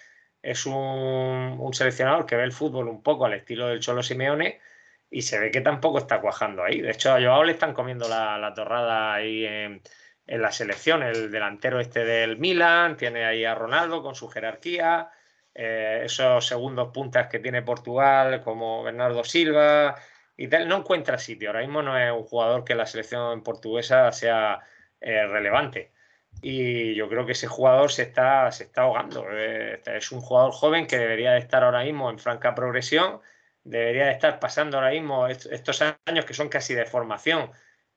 [0.43, 4.61] es un, seleccionador que ve el fútbol un poco al estilo del Cholo Simeone
[5.09, 6.81] y se ve que tampoco está cuajando ahí.
[6.81, 9.81] De hecho, a Joao le están comiendo la, torrada ahí en,
[10.27, 11.05] la selección.
[11.05, 15.11] El delantero este del Milan, tiene ahí a Ronaldo con su jerarquía.
[15.55, 19.95] Eh, esos segundos puntas que tiene Portugal, como Bernardo Silva,
[20.37, 21.49] y tal, no encuentra sitio.
[21.49, 24.61] Ahora mismo no es un jugador que la selección portuguesa sea
[25.01, 25.93] eh, relevante.
[26.43, 29.27] Y yo creo que ese jugador se está, se está ahogando.
[29.31, 33.21] Eh, es un jugador joven que debería de estar ahora mismo en franca progresión,
[33.65, 37.51] debería de estar pasando ahora mismo estos años que son casi de formación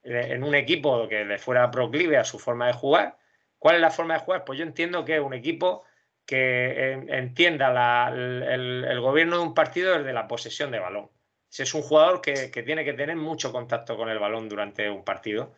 [0.04, 3.17] eh, en un equipo que le fuera proclive a su forma de jugar.
[3.60, 4.45] ¿Cuál es la forma de jugar?
[4.45, 5.84] Pues yo entiendo que es un equipo
[6.25, 8.43] que entienda el,
[8.88, 11.10] el gobierno de un partido desde la posesión de balón
[11.57, 15.53] es un jugador que, tiene que tener mucho contacto con el balón durante un partido.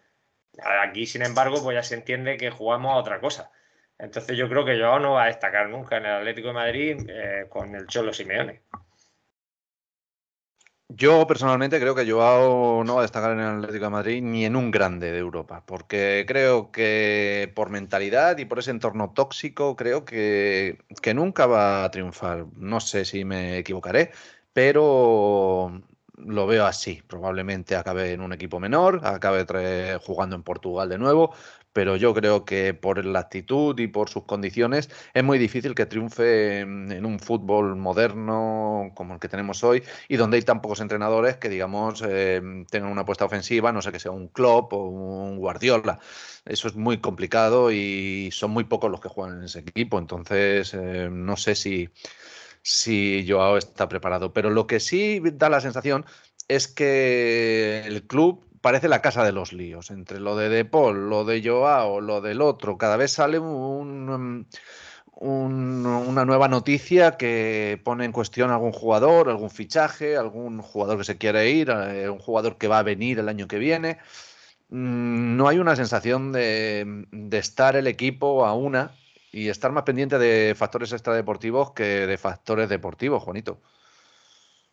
[0.84, 3.52] Aquí, sin embargo, pues ya se entiende que jugamos a otra cosa.
[3.98, 6.98] Entonces yo creo que Joao no va a destacar nunca en el Atlético de Madrid
[7.08, 8.64] eh, con el Cholo Simeone.
[10.94, 14.44] Yo personalmente creo que Joao no va a destacar en el Atlético de Madrid ni
[14.44, 19.78] en un grande de Europa, porque creo que por mentalidad y por ese entorno tóxico,
[19.78, 22.48] creo que, que nunca va a triunfar.
[22.58, 24.12] No sé si me equivocaré,
[24.54, 25.82] pero
[26.26, 27.02] lo veo así.
[27.08, 29.46] Probablemente acabe en un equipo menor, acabe
[30.04, 31.34] jugando en Portugal de nuevo,
[31.74, 35.86] pero yo creo que por la actitud y por sus condiciones es muy difícil que
[35.86, 40.82] triunfe en, un fútbol moderno como el que tenemos hoy y donde hay tan pocos
[40.82, 44.90] entrenadores que, digamos, eh, tengan una apuesta ofensiva, no sé que sea un Klopp o
[44.90, 46.00] un Guardiola.
[46.46, 50.74] Eso es muy complicado y son muy pocos los que juegan en ese equipo, entonces
[50.74, 51.90] eh, no sé si
[52.62, 54.34] si Joao está preparado.
[54.34, 56.06] Pero lo que sí da la sensación
[56.48, 59.92] es que el club parece la casa de los líos.
[59.92, 64.48] Entre lo de De lo de Joao, lo del otro, cada vez sale un,
[65.16, 71.18] una nueva noticia que pone en cuestión algún jugador, algún fichaje, algún jugador que se
[71.18, 74.00] quiere ir, eh, un jugador que va a venir el año que viene.
[74.70, 78.92] Mm, no hay una sensación de estar el equipo a una
[79.32, 83.62] y estar más pendiente de factores extradeportivos que de factores deportivos, Juanito.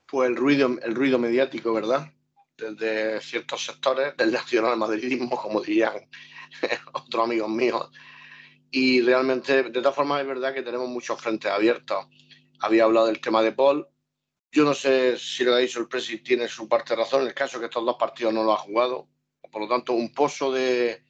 [0.06, 2.10] Pues el ruido, el ruido mediático, ¿verdad?
[2.56, 5.94] Desde ciertos sectores del nacional madridismo, como dirían
[6.92, 7.90] otros amigos míos.
[8.70, 12.06] Y realmente, de todas formas, es verdad que tenemos muchos frentes abiertos.
[12.60, 13.86] Había hablado del tema de Paul.
[14.50, 17.26] Yo no sé si lo ha dicho el Presi tiene su parte de razón.
[17.26, 19.08] El caso que estos dos partidos no lo ha jugado.
[19.50, 21.02] Por lo tanto, un pozo de,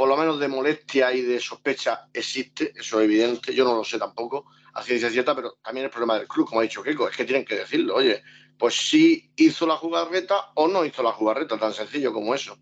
[0.00, 3.84] por lo menos de molestia y de sospecha existe, eso es evidente, yo no lo
[3.84, 7.06] sé tampoco, a ciencia cierta, pero también el problema del club, como ha dicho Keiko,
[7.06, 8.22] es que tienen que decirlo, oye,
[8.56, 12.56] pues sí hizo la jugarreta o no hizo la jugarreta, tan sencillo como eso.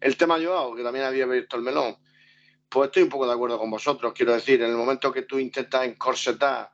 [0.00, 1.98] El tema Joao, que también había visto el melón,
[2.66, 5.38] pues estoy un poco de acuerdo con vosotros, quiero decir, en el momento que tú
[5.38, 6.72] intentas encorsetar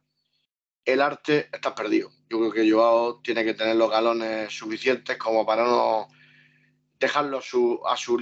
[0.85, 2.13] el arte, estás perdido.
[2.31, 6.07] Yo creo que Joao tiene que tener los galones suficientes como para no
[6.99, 7.39] dejarlo
[7.85, 8.19] a su,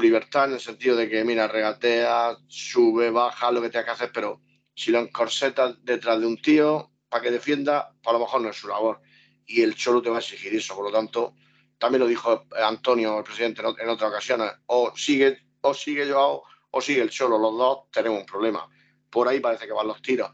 [0.00, 4.10] libertad en el sentido de que, mira, regatea, sube, baja, lo que tenga que hacer,
[4.12, 4.40] pero
[4.74, 8.56] si lo encorsetas detrás de un tío para que defienda, a lo mejor no es
[8.56, 9.00] su labor.
[9.46, 10.74] Y el Cholo te va a exigir eso.
[10.74, 11.34] Por lo tanto,
[11.78, 16.80] también lo dijo Antonio, el presidente, en otra ocasión, o sigue, o sigue Joao o
[16.80, 18.68] sigue el Cholo, los dos tenemos un problema.
[19.10, 20.30] Por ahí parece que van los tiros.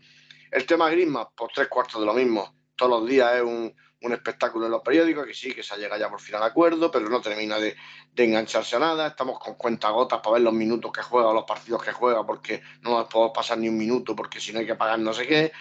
[0.50, 2.54] El tema Griezmann, pues tres cuartos de lo mismo.
[2.76, 6.08] Todos los días es un, espectáculo en los periódicos, que sí, que se llega ya
[6.08, 7.76] por fin al acuerdo, pero no termina de,
[8.16, 9.08] engancharse a nada.
[9.08, 12.90] Estamos con cuentagotas para ver los minutos que juega los partidos que juega, porque no
[12.90, 15.52] nos podemos pasar ni un minuto, porque si no hay que pagar no sé qué.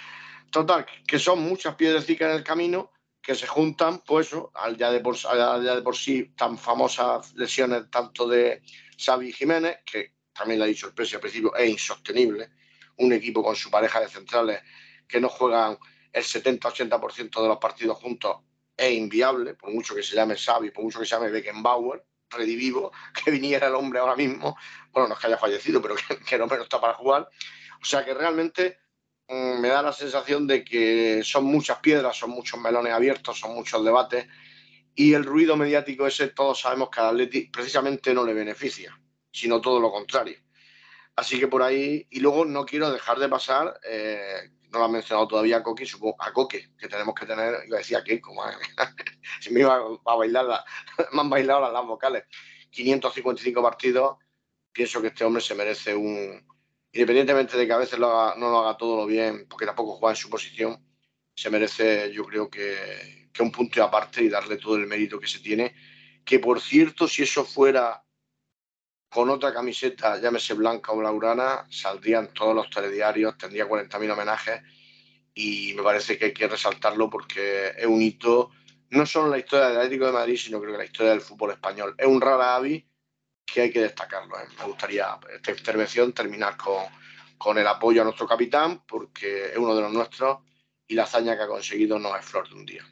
[0.52, 5.02] Total, que son muchas piedrecitas en el camino que se juntan, pues al ya de
[5.02, 8.62] por, ya de por sí tan famosas lesiones tanto de
[8.98, 12.52] Xavi Jiménez, que también le ha dicho el precio al principio, es insostenible.
[12.98, 14.62] Un equipo con su pareja de centrales
[15.08, 15.78] que no juegan
[16.18, 18.38] el 70-80% de los partidos juntos
[18.76, 22.92] es inviable, por mucho que se llame Xavi, por mucho que se llame Beckenbauer, redivivo,
[23.24, 24.56] que viniera el hombre ahora mismo,
[24.92, 25.96] bueno, no es que haya fallecido, pero
[26.28, 27.30] que, no está para jugar.
[27.82, 28.80] O sea que realmente
[29.30, 33.54] Mm, me da la sensación de que son muchas piedras, son muchos melones abiertos, son
[33.56, 34.26] muchos debates
[34.96, 38.98] y el ruido mediático ese todos sabemos que al Atleti precisamente no le beneficia,
[39.32, 40.40] sino todo lo contrario.
[41.16, 44.90] Así que por ahí, y luego no quiero dejar de pasar, eh, no lo ha
[44.90, 48.04] mencionado todavía a Coque, supongo, a Coque, que tenemos que tener, iba a decir a
[48.22, 48.44] como
[49.40, 50.46] si me iba a bailar,
[51.14, 52.24] me han bailado las vocales,
[52.70, 54.18] 555 partidos,
[54.72, 56.46] pienso que este hombre se merece un,
[56.92, 60.18] independientemente de que a veces no lo haga todo lo bien, porque tampoco juega en
[60.22, 60.88] su posición,
[61.38, 65.40] se merece, yo creo que, un punto aparte y darle todo el mérito que se
[65.40, 65.76] tiene.
[66.26, 68.04] Que por cierto, si eso fuera
[69.18, 74.62] con otra camiseta, llámese blanca o laurana, saldrían todos los telediarios, tendría 40.000 homenajes
[75.34, 78.52] y me parece que hay que resaltarlo porque es un hito,
[78.92, 81.12] no solo en la historia del Atlético de Madrid, sino creo que en la historia
[81.14, 81.96] del fútbol español.
[81.98, 82.84] Es un rara avis
[83.44, 84.38] que hay que destacarlo.
[84.38, 84.46] ¿eh?
[84.60, 86.84] Me gustaría esta intervención terminar con,
[87.40, 90.42] con, el apoyo a nuestro capitán, porque es uno de los nuestros
[90.88, 92.86] y la hazaña que ha conseguido no es flor de un día.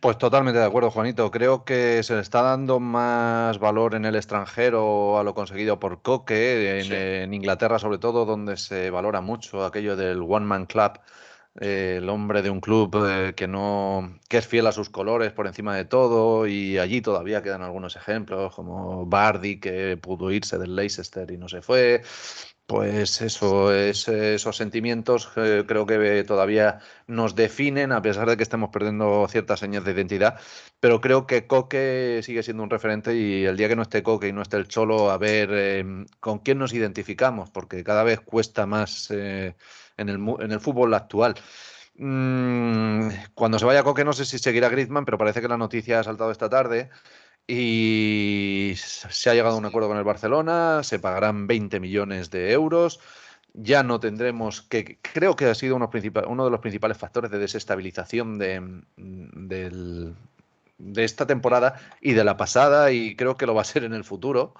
[0.00, 1.30] Pues totalmente de acuerdo, Juanito.
[1.30, 6.02] Creo que se le está dando más valor en el extranjero a lo conseguido por
[6.02, 11.00] Coque, en, en Inglaterra sobre todo, donde se valora mucho aquello del One Man Club
[11.60, 15.46] el hombre de un club eh, que no que es fiel a sus colores por
[15.46, 20.76] encima de todo y allí todavía quedan algunos ejemplos como Bardi que pudo irse del
[20.76, 22.02] Leicester y no se fue
[22.68, 28.42] pues eso es, esos sentimientos eh, creo que todavía nos definen a pesar de que
[28.42, 30.38] estemos perdiendo ciertas señas de identidad
[30.78, 34.28] pero creo que Coque sigue siendo un referente y el día que no esté Coque
[34.28, 38.20] y no esté el Cholo a ver em, con quién nos identificamos porque cada vez
[38.20, 39.56] cuesta más eh,
[39.96, 41.36] en el, fútbol actual.
[41.96, 46.00] Mm, cuando se vaya Coque, no sé si seguirá Griezmann, pero parece que la noticia
[46.00, 46.90] ha saltado esta tarde
[47.48, 52.52] y se ha llegado a un acuerdo con el Barcelona, se pagarán 20 millones de
[52.52, 53.00] euros.
[53.54, 54.98] Ya no tendremos que.
[55.00, 55.90] Creo que ha sido uno,
[56.28, 58.82] uno de los principales factores de desestabilización de,
[60.78, 63.94] de esta temporada y de la pasada, y creo que lo va a ser en
[63.94, 64.54] el futuro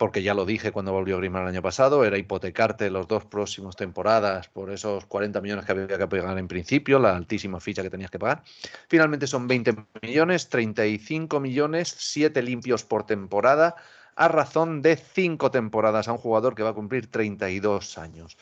[0.00, 3.76] porque ya lo dije cuando volvió Griezmann el año pasado, era hipotecarte los dos próximos
[3.76, 7.90] temporadas por esos 40 millones que había que pagar en principio, la altísima ficha que
[7.90, 8.42] tenías que pagar.
[8.88, 13.76] Finalmente son 20 millones, 35 millones, 7 limpios por temporada,
[14.16, 18.38] a razón de 5 temporadas a un jugador que va a cumplir 32 años.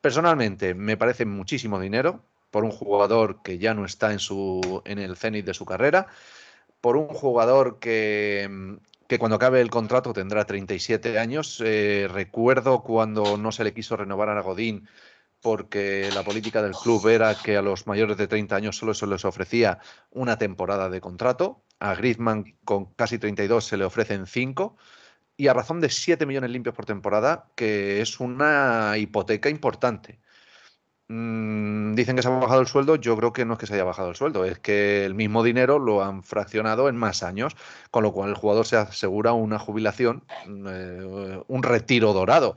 [0.00, 4.98] Personalmente me parece muchísimo dinero por un jugador que ya no está en, su, en
[4.98, 6.08] el cenit de su carrera,
[6.80, 11.62] por un jugador que que cuando acabe el contrato tendrá 37 años.
[11.64, 14.88] Eh, recuerdo cuando no se le quiso renovar a Godín
[15.40, 19.06] porque la política del club era que a los mayores de 30 años solo se
[19.06, 19.78] les ofrecía
[20.10, 21.62] una temporada de contrato.
[21.78, 24.76] A Griezmann con casi 32 se le ofrecen 5
[25.36, 30.18] y a razón de 7 millones limpios por temporada, que es una hipoteca importante.
[31.08, 33.74] Mm, dicen que se ha bajado el sueldo, yo creo que no es que se
[33.74, 37.56] haya bajado el sueldo, es que el mismo dinero lo han fraccionado en más años,
[37.92, 40.24] con lo cual el jugador se asegura una jubilación,
[40.68, 42.56] eh, un retiro dorado.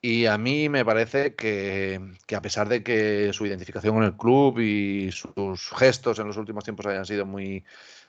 [0.00, 2.00] Y a mí me parece que,
[2.36, 6.64] a pesar de que su identificación con el club y sus gestos en los últimos
[6.64, 7.64] tiempos hayan sido muy,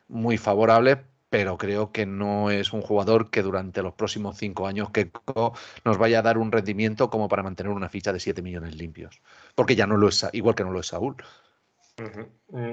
[0.09, 0.97] muy favorables,
[1.29, 5.11] pero creo que no es un jugador que durante los próximos cinco años que
[5.83, 9.21] nos vaya a dar un rendimiento como para mantener una ficha de 7 millones limpios.
[9.55, 11.17] Porque ya no lo es, igual que no lo es Saúl.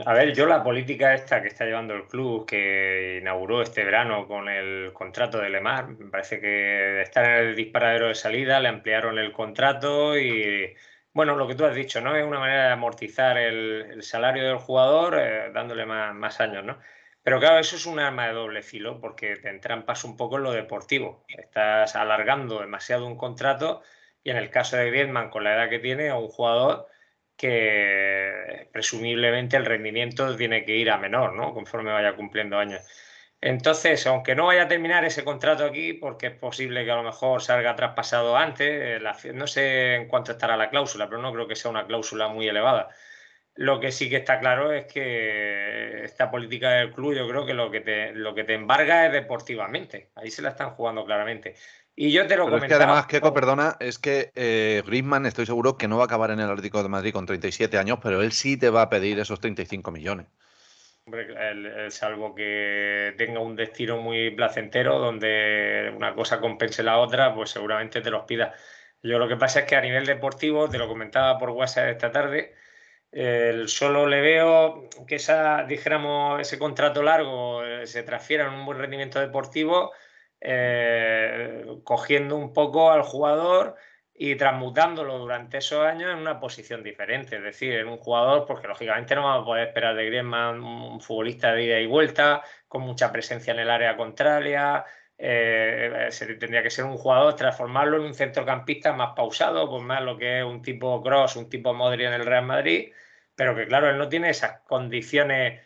[0.04, 4.26] A ver, yo la política esta que está llevando el club, que inauguró este verano
[4.26, 8.68] con el contrato de Lemar, me parece que está en el disparadero de salida, le
[8.68, 10.74] ampliaron el contrato y,
[11.12, 12.16] bueno, lo que tú has dicho, ¿no?
[12.16, 16.78] Es una manera de amortizar el, salario del jugador eh, dándole más años, ¿no?
[17.23, 20.43] Pero claro, eso es un arma de doble filo porque te entrampas un poco en
[20.45, 21.25] lo deportivo.
[21.29, 23.83] Estás alargando demasiado un contrato
[24.25, 26.89] y en el caso de Griezmann, con la edad que tiene, a un jugador
[27.37, 31.55] que presumiblemente el rendimiento tiene que ir a menor, ¿no?
[31.55, 32.83] Conforme vaya cumpliendo años.
[33.41, 37.03] Entonces, aunque no vaya a terminar ese contrato aquí, porque es posible que a lo
[37.03, 39.01] mejor salga traspasado antes,
[39.35, 42.47] no sé en cuánto estará la cláusula, pero no creo que sea una cláusula muy
[42.49, 42.89] elevada.
[43.55, 47.53] Lo que sí que está claro es que esta política del club yo creo que
[47.53, 50.11] lo que te, lo que te embarga es deportivamente.
[50.14, 51.55] Ahí se la están jugando claramente.
[51.94, 55.44] Y yo te lo Pero es que además, Keco, perdona, es que eh, Griezmann estoy
[55.44, 58.22] seguro que no va a acabar en el Atlético de Madrid con 37 años, pero
[58.22, 60.26] él sí te va a pedir esos 35 millones.
[61.05, 67.50] Hombre, salvo que tenga un destino muy placentero donde una cosa compense la otra, pues
[67.50, 68.55] seguramente te los pida.
[69.03, 72.12] Yo lo que pasa es que a nivel deportivo, te lo comentaba por WhatsApp esta
[72.12, 72.55] tarde,
[73.66, 78.78] solo le veo que esa, dijéramos, ese contrato largo eh, se transfiera en un buen
[78.78, 79.92] rendimiento deportivo,
[80.40, 83.76] eh, cogiendo un poco al jugador
[84.14, 88.68] y transmutándolo durante esos años en una posición diferente, es decir, en un jugador, porque
[88.68, 92.82] lógicamente no vamos a poder esperar de Griezmann un futbolista de ida y vuelta, con
[92.82, 94.84] mucha presencia en el área contraria,
[95.25, 96.09] eh,
[96.41, 100.41] tendría que ser un jugador, transformarlo en un centrocampista más pausado, pues más lo que
[100.41, 102.93] es un tipo Cross, un tipo Modri en el Real Madrid,
[103.37, 105.61] pero que claro, él no tiene esas condiciones,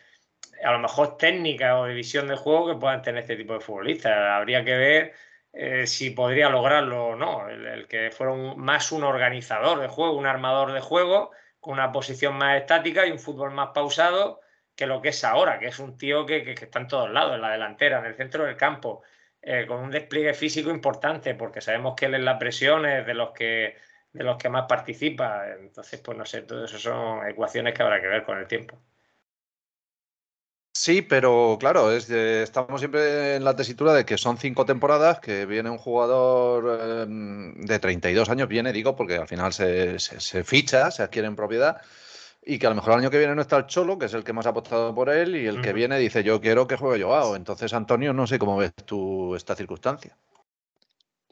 [0.63, 3.59] a lo mejor técnicas o de visión de juego que puedan tener este tipo de
[3.59, 4.13] futbolistas.
[4.15, 5.13] Habría que ver
[5.53, 7.49] eh, si podría lograrlo o no.
[7.49, 12.35] El, que fuera más un organizador de juego, un armador de juego, con una posición
[12.37, 14.41] más estática y un fútbol más pausado
[14.75, 17.41] que lo que es ahora, que es un tío que, está en todos lados, en
[17.41, 19.01] la delantera, en el centro del campo,
[19.49, 23.13] eh, con un despliegue físico importante, porque sabemos que él en la presión es de
[23.13, 23.75] los que
[24.11, 25.45] de los que más participa.
[25.59, 28.77] Entonces, pues no sé, todo eso son ecuaciones que habrá que ver con el tiempo.
[30.73, 35.45] Sí, pero claro, es estamos siempre en la tesitura de que son cinco temporadas, que
[35.45, 39.97] viene un jugador em, de 32 años, viene, digo, porque al final se,
[40.43, 41.81] ficha, se adquiere en propiedad,
[42.47, 44.13] y que a lo mejor el año que viene no está el Cholo, que es
[44.13, 46.77] el que más ha apostado por él, y el que viene dice, yo quiero que
[46.77, 47.35] juegue Joao.
[47.35, 50.17] Entonces, Antonio, no sé cómo ves tú esta circunstancia.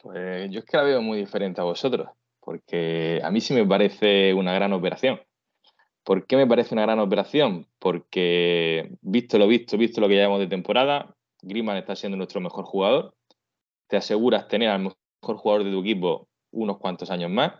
[0.02, 2.08] Pues yo es que la veo muy diferente a vosotros
[2.46, 5.20] porque a mí sí me parece una gran operación.
[6.04, 7.66] ¿Por qué me parece una gran operación?
[7.80, 11.12] Porque, visto lo visto, visto lo que llevamos de temporada,
[11.42, 13.16] Griezmann está siendo nuestro mejor jugador.
[13.88, 17.52] Te aseguras tener al mejor jugador de tu equipo unos cuantos años más.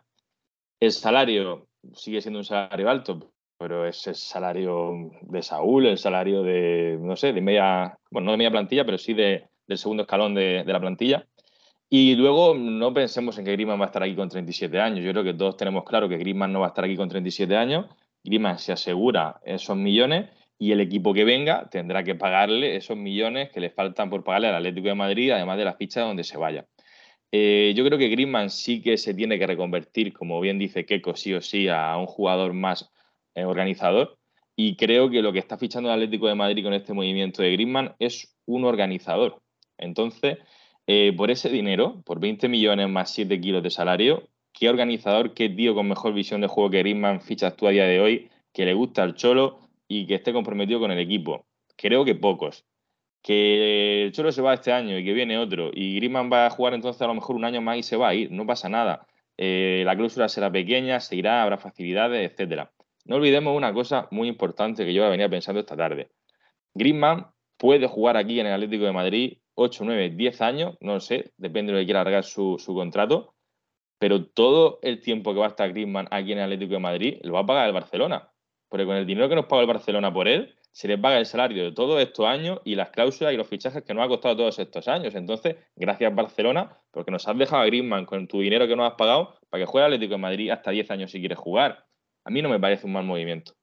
[0.79, 6.43] El salario sigue siendo un salario alto, pero es el salario de Saúl, el salario
[6.43, 10.03] de, no sé, de media, bueno, no de media plantilla, pero sí de, del segundo
[10.03, 11.27] escalón de, de la plantilla.
[11.89, 15.05] Y luego no pensemos en que Griezmann va a estar aquí con 37 años.
[15.05, 17.57] Yo creo que todos tenemos claro que Griezmann no va a estar aquí con 37
[17.57, 17.87] años.
[18.25, 23.51] Griezmann se asegura esos millones y el equipo que venga tendrá que pagarle esos millones
[23.51, 26.37] que le faltan por pagarle al Atlético de Madrid, además de las fichas donde se
[26.37, 26.67] vaya.
[27.31, 31.15] Eh, yo creo que Griezmann sí que se tiene que reconvertir, como bien dice Keco,
[31.15, 32.91] sí o sí, a un jugador más
[33.45, 34.17] organizador.
[34.57, 37.53] Y creo que lo que está fichando el Atlético de Madrid con este movimiento de
[37.53, 39.43] Griezmann es un organizador.
[39.77, 40.39] Entonces,
[40.87, 45.51] eh, por ese dinero, por 20 millones más 7 kilos de salario, ¿qué organizador, qué
[45.51, 48.65] tío con mejor visión de juego que Griezmann fichas tú a día de hoy, que
[48.65, 49.59] le gusta el Cholo
[49.89, 51.45] y que esté comprometido con el equipo?
[51.77, 52.65] Creo que pocos.
[53.23, 56.51] Que el Cholo se va este año y que viene otro, y Griezmann va a
[56.51, 58.69] jugar entonces a lo mejor un año más y se va a ir, no pasa
[58.69, 59.07] nada.
[59.37, 62.73] Eh, la cláusula será pequeña, se irá, habrá facilidades, etcétera.
[63.07, 66.11] No olvidemos una cosa muy importante que yo venía pensando esta tarde.
[66.75, 71.01] Griezmann puede jugar aquí en el Atlético de Madrid 8, 9, 10 años, no lo
[71.01, 73.35] sé, depende de lo que quiera alargar su, contrato,
[73.99, 77.19] pero todo el tiempo que va a estar Griezmann aquí en el Atlético de Madrid
[77.23, 78.31] lo va a pagar el Barcelona.
[78.69, 81.27] Porque con el dinero que nos paga el Barcelona por él, se le paga el
[81.27, 84.37] salario de todos estos años y las cláusulas y los fichajes que nos ha costado
[84.37, 85.15] todos estos años.
[85.15, 88.95] Entonces, gracias Barcelona, porque nos has dejado a Griezmann con tu dinero que no has
[88.95, 91.87] pagado para que juegue Atlético de Madrid hasta 10 años si quieres jugar.
[92.27, 93.55] A mí no me parece un mal movimiento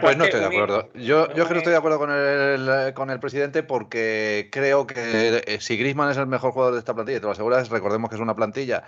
[0.00, 0.90] pues no estoy de acuerdo.
[0.94, 5.42] Yo, yo que no estoy de acuerdo con el, con el presidente porque creo que
[5.46, 8.16] eh, si Grisman es el mejor jugador de esta plantilla, te lo aseguras, recordemos que
[8.16, 8.84] es una plantilla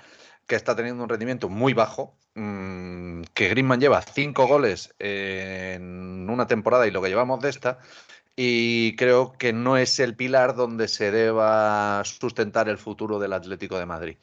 [0.47, 6.47] que está teniendo un rendimiento muy bajo, mm, que Grisman lleva cinco goles en una
[6.47, 7.79] temporada y lo que llevamos de esta,
[8.37, 13.79] y creo que no es el pilar donde se deba sustentar el futuro del Atlético
[13.79, 14.17] de Madrid.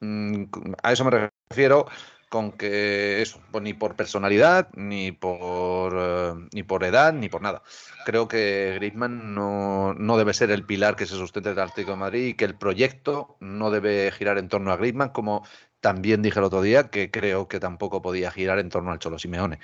[0.00, 0.44] Mm,
[0.82, 1.86] a eso me refiero
[2.28, 7.42] con que eso, pues ni por personalidad, ni por, eh, ni por edad, ni por
[7.42, 7.62] nada.
[8.04, 11.96] Creo que Griezmann no, no, debe ser el pilar que se sustente del Atlético de
[11.96, 15.44] Madrid y que el proyecto no debe girar en torno a Griezmann, como
[15.80, 19.18] también dije el otro día que creo que tampoco podía girar en torno al Cholo
[19.18, 19.60] Simeone.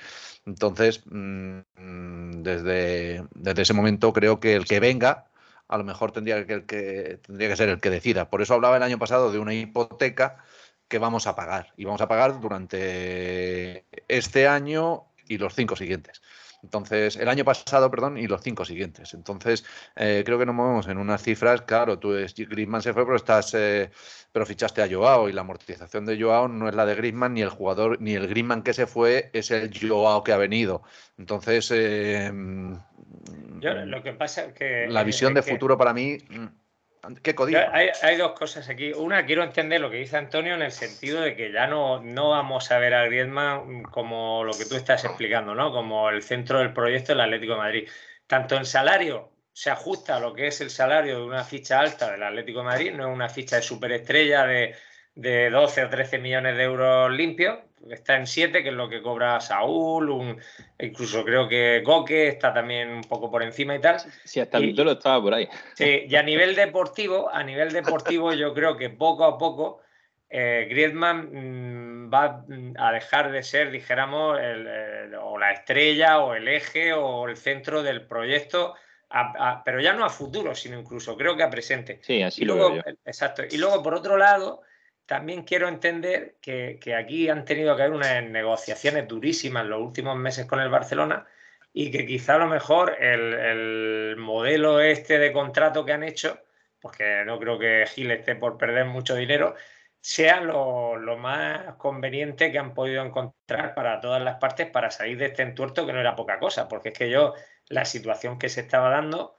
[0.46, 5.26] Entonces, mm, desde, desde ese momento creo que el que venga
[5.68, 8.28] a lo mejor tendría que, que, tendría que ser el que decida.
[8.30, 10.44] Por eso hablaba el año pasado de una hipoteca
[10.89, 11.72] que vamos a pagar.
[11.76, 16.22] Y vamos a pagar durante este año y los cinco siguientes.
[16.64, 19.12] Entonces, el año pasado, perdón, y los cinco siguientes.
[19.12, 19.66] Entonces,
[19.97, 23.53] eh, creo que nos movemos en unas cifras, claro, tú Griezmann se fue, pero estás,
[23.53, 23.91] eh,
[24.32, 27.43] pero fichaste a Joao y la amortización de Joao no es la de Griezmann, ni
[27.43, 30.82] el jugador, ni el Griezmann que se fue es el Joao que ha venido.
[31.18, 36.47] Entonces, eh, lo que pasa es que la visión de futuro para mí mm,
[37.22, 37.34] ¿Qué?
[38.02, 38.92] Hay, dos cosas aquí.
[38.92, 42.30] Una, quiero entender lo que dice Antonio en el sentido de que ya no, no
[42.30, 45.72] vamos a ver a Griezmann como lo que tú estás explicando, ¿no?
[45.72, 47.88] Como el centro del proyecto del Atlético de Madrid.
[48.26, 52.11] Tanto en salario se ajusta a lo que es el salario de una ficha alta
[52.11, 54.74] del Atlético de Madrid, no es una ficha de superestrella de,
[55.14, 57.58] de 12 o 13 millones de euros limpios,
[57.90, 60.40] está en 7, que es lo que cobra Saúl, un,
[60.78, 64.00] incluso creo que Goque está también un poco por encima y tal.
[64.24, 65.48] Sí, hasta el lo estaba por ahí.
[65.74, 69.80] Sí, y a nivel deportivo, a nivel deportivo yo creo que poco a poco
[70.28, 72.44] eh, Griezmann mm, va
[72.78, 74.38] a dejar de ser, dijéramos,
[75.22, 78.74] o la estrella o el eje o el centro del proyecto.
[79.64, 82.00] pero ya no a futuro, sino incluso creo que a presente.
[82.02, 82.82] Sí, así y lo veo yo.
[83.04, 83.44] Exacto.
[83.48, 84.62] Y luego, por otro lado,
[85.07, 90.46] también quiero entender que, aquí han tenido que haber unas negociaciones durísimas los últimos meses
[90.46, 91.26] con el Barcelona
[91.72, 96.38] y que quizá a lo mejor el, modelo este de contrato que han hecho,
[96.80, 99.55] porque no creo que Gil esté por perder mucho dinero,
[100.00, 105.26] sea lo, más conveniente que han podido encontrar para todas las partes para salir de
[105.26, 107.34] este entuerto que no era poca cosa, porque es que yo,
[107.68, 109.36] la situación que se estaba dando,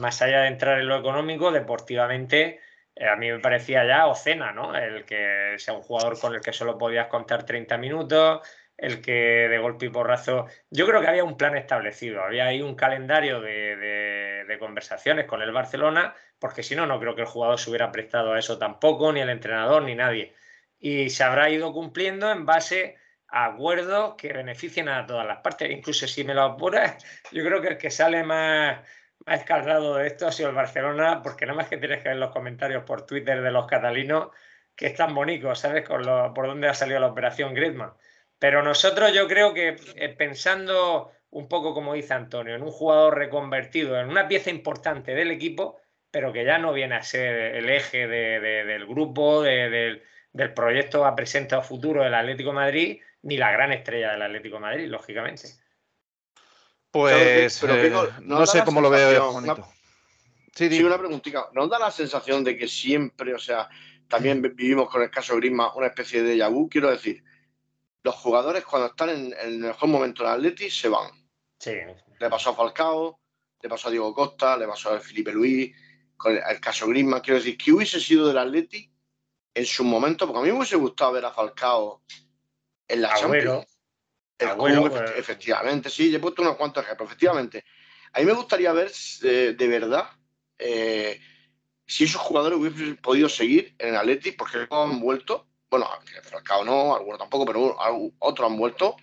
[0.00, 2.60] más allá de entrar en lo económico, deportivamente
[3.06, 4.76] a mí me parecía ya Ocena, ¿no?
[4.76, 8.40] El que sea un jugador con el que solo podías contar 30 minutos,
[8.76, 10.46] el que de golpe y porrazo.
[10.70, 15.42] Yo creo que había un plan establecido, había ahí un calendario de, de, conversaciones con
[15.42, 18.58] el Barcelona, porque si no, no creo que el jugador se hubiera prestado a eso
[18.58, 20.34] tampoco, ni el entrenador, ni nadie.
[20.80, 22.96] Y se habrá ido cumpliendo en base
[23.28, 25.70] a acuerdos que beneficien a todas las partes.
[25.70, 28.80] Incluso si me lo apuras, yo creo que el que sale más
[29.28, 32.18] ha escaldado de esto ha sido el Barcelona, porque nada más que tienes que ver
[32.18, 34.28] los comentarios por Twitter de los catalinos,
[34.74, 35.86] que están bonitos, ¿sabes?
[35.86, 37.92] Con lo, por dónde ha salido la operación Griezmann.
[38.38, 43.16] Pero nosotros yo creo que eh, pensando un poco como dice Antonio, en un jugador
[43.18, 47.68] reconvertido, en una pieza importante del equipo, pero que ya no viene a ser el
[47.68, 50.02] eje del grupo, del,
[50.32, 54.58] del proyecto a presente o futuro del Atlético Madrid, ni la gran estrella del Atlético
[54.58, 55.48] Madrid, lógicamente.
[56.90, 59.68] Pues eh, no, sé cómo lo veo, Juanito.
[60.54, 61.48] Sí, sí, una preguntita.
[61.52, 63.68] ¿Nos da la sensación de que siempre, o sea,
[64.08, 66.68] también vivimos con el caso Grisma una especie de vu?
[66.68, 67.22] Quiero decir,
[68.02, 71.10] los jugadores cuando están en, el mejor momento en Atleti se van.
[71.58, 71.74] Sí.
[72.18, 73.20] Le pasó a Falcao,
[73.60, 75.76] le pasó a Diego Costa, le pasó a Felipe Luis,
[76.16, 77.20] con el, caso Grisma.
[77.20, 78.90] Quiero decir, ¿qué hubiese sido del Atleti
[79.54, 80.26] en su momento?
[80.26, 82.02] Porque a mí me hubiese gustado ver a Falcao
[82.88, 83.77] en la Champions
[84.38, 87.64] el pues, efectivamente, sí, he puesto unos cuantos ejemplos, efectivamente.
[88.12, 88.90] A mí me gustaría ver
[89.22, 90.08] eh, de verdad
[90.58, 91.20] eh,
[91.86, 95.88] si esos jugadores hubiesen podido seguir en el Atleti, porque han vuelto, bueno,
[96.22, 97.76] Falcao no, algunos tampoco, pero
[98.18, 98.96] otros han vuelto.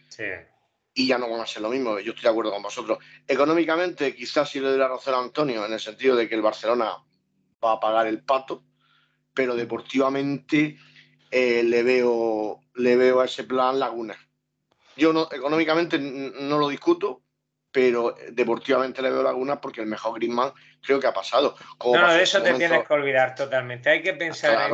[0.93, 2.99] Y ya no van a ser lo mismo, yo estoy de acuerdo con vosotros.
[3.27, 6.41] Económicamente, quizás sí le doy la razón a Antonio, en el sentido de que el
[6.41, 6.93] Barcelona
[7.63, 8.63] va a pagar el pato,
[9.33, 10.77] pero deportivamente
[11.29, 14.24] eh, le, veo, le veo a ese plan lagunas
[14.95, 17.21] yo no, económicamente no lo discuto,
[17.75, 21.55] pero deportivamente le veo lagunas porque el mejor Griezmann creo que ha pasado.
[21.83, 23.89] no, de eso te tienes que olvidar totalmente.
[23.89, 24.71] Hay que pensar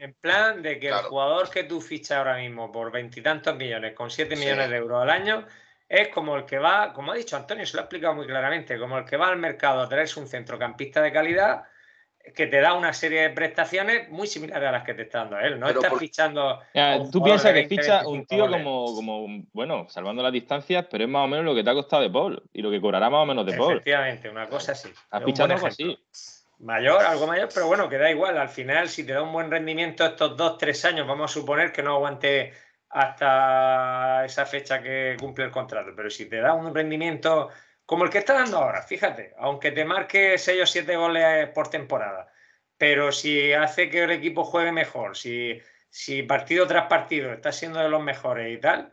[0.00, 4.08] en, plan de que el jugador que tú fichas ahora mismo por veintitantos millones, con
[4.08, 5.44] siete millones de euros al año,
[5.88, 8.78] es como el que va, como ha dicho Antonio, se lo ha explicado muy claramente,
[8.78, 11.64] como el que va al mercado a traerse un centrocampista de calidad
[12.32, 15.38] que te da una serie de prestaciones muy similares a las que te está dando
[15.38, 15.60] él.
[15.60, 16.60] No estás fichando.
[17.12, 21.24] tú piensas que ficha un tío como, como, bueno, salvando las distancias, pero es más
[21.24, 23.26] o menos lo que te ha costado de Paul y lo que cobrará más o
[23.26, 23.72] menos de Paul.
[23.72, 24.88] Efectivamente, una cosa así.
[25.10, 25.98] Has fichado algo así.
[26.60, 28.38] Mayor, algo mayor, pero bueno, que da igual.
[28.38, 31.72] Al final, si te da un buen rendimiento estos dos, tres años, vamos a suponer
[31.72, 32.52] que no aguante
[32.88, 35.90] hasta esa fecha que cumple el contrato.
[35.94, 37.50] Pero si te da un rendimiento
[37.86, 41.68] como el que está dando ahora, fíjate, aunque te marque 6 o 7 goles por
[41.68, 42.32] temporada,
[42.78, 45.60] pero si hace que el equipo juegue mejor, si,
[45.90, 48.92] si partido tras partido está siendo de los mejores y tal,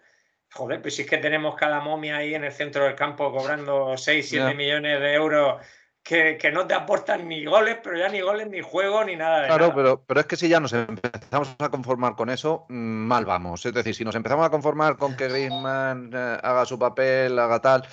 [0.51, 3.97] joder, pues si es que tenemos cada momia ahí en el centro del campo cobrando
[3.97, 5.65] 6, 7 millones de euros
[6.03, 9.47] que, no te aportan ni goles, pero ya ni goles, ni juego, ni nada de
[9.47, 13.25] Claro, Pero, pero es que si ya nos empezamos a conformar con eso, mm, mal
[13.25, 13.65] vamos.
[13.65, 17.61] Es decir, si nos empezamos a conformar con que Griezmann eh, haga su papel, haga
[17.61, 17.87] tal,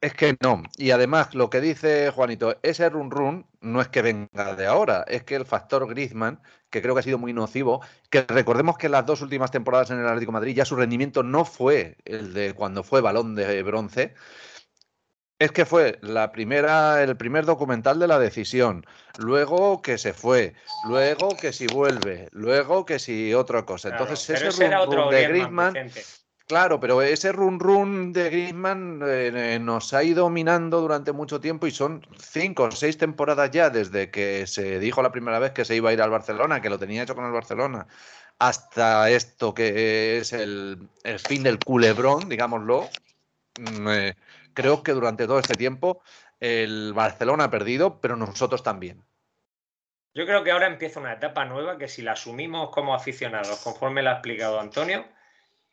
[0.00, 0.62] es que no.
[0.76, 5.04] Y además, lo que dice Juanito, ese run run no es que venga de ahora,
[5.08, 7.80] es que el factor Griezmann, que creo que ha sido muy nocivo,
[8.10, 11.44] que recordemos que las dos últimas temporadas en el Atlético Madrid ya su rendimiento no
[11.44, 14.14] fue el de cuando fue balón de bronce.
[15.38, 18.86] Es que fue la primera, el primer documental de la decisión,
[19.18, 20.54] luego que se fue,
[20.88, 23.90] luego que si vuelve, luego que si otra cosa.
[23.90, 25.74] Entonces ese run, de Griezmann,
[26.46, 31.66] claro, pero ese run run de Griezmann eh, nos ha ido minando durante mucho tiempo
[31.66, 35.64] y son cinco o seis temporadas ya desde que se dijo la primera vez que
[35.64, 37.86] se iba a ir al Barcelona, que lo tenía hecho con el Barcelona,
[38.38, 42.88] hasta esto que es el, el fin del culebrón, digámoslo.
[43.58, 44.14] Mm, eh,
[44.54, 46.02] creo que durante todo este tiempo
[46.40, 49.04] el Barcelona ha perdido, pero nosotros también.
[50.14, 54.02] Yo creo que ahora empieza una etapa nueva que si la asumimos como aficionados, conforme
[54.02, 55.04] lo ha explicado Antonio,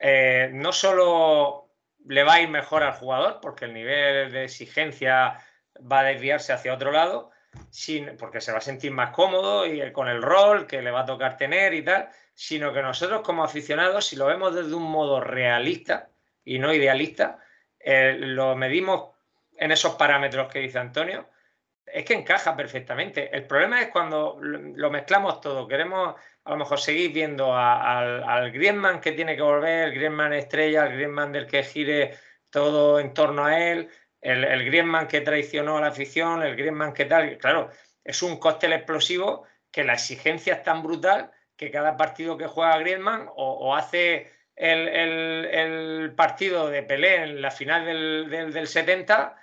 [0.06, 1.70] eh, no solo
[2.06, 5.40] le va a ir mejor al jugador, porque el nivel de exigencia
[5.80, 7.32] va a desviarse hacia otro lado,
[8.20, 11.06] porque se va a sentir más cómodo y con el rol que le va a
[11.06, 15.22] tocar tener y tal, sino que nosotros como aficionados, si lo vemos desde un modo
[15.22, 16.10] realista
[16.44, 17.40] y no idealista,
[17.80, 19.12] eh, lo medimos
[19.56, 21.30] en esos parámetros que dice Antonio,
[21.86, 23.36] es que encaja perfectamente.
[23.36, 25.68] El problema es cuando lo mezclamos todo.
[25.68, 26.16] Queremos
[26.46, 30.94] a lo mejor seguir viendo al, Griezmann que tiene que volver, el Griezmann estrella, el
[30.94, 32.16] Griezmann del que gire
[32.50, 33.90] todo en torno a él,
[34.22, 37.38] el, Griezmann que traicionó a la afición, el Griezmann que tal.
[37.38, 37.70] Claro,
[38.04, 42.78] es un cóctel explosivo que la exigencia es tan brutal que cada partido que juega
[42.78, 47.86] Griezmann o hace el, partido de Pelé en la final
[48.30, 49.36] del, 70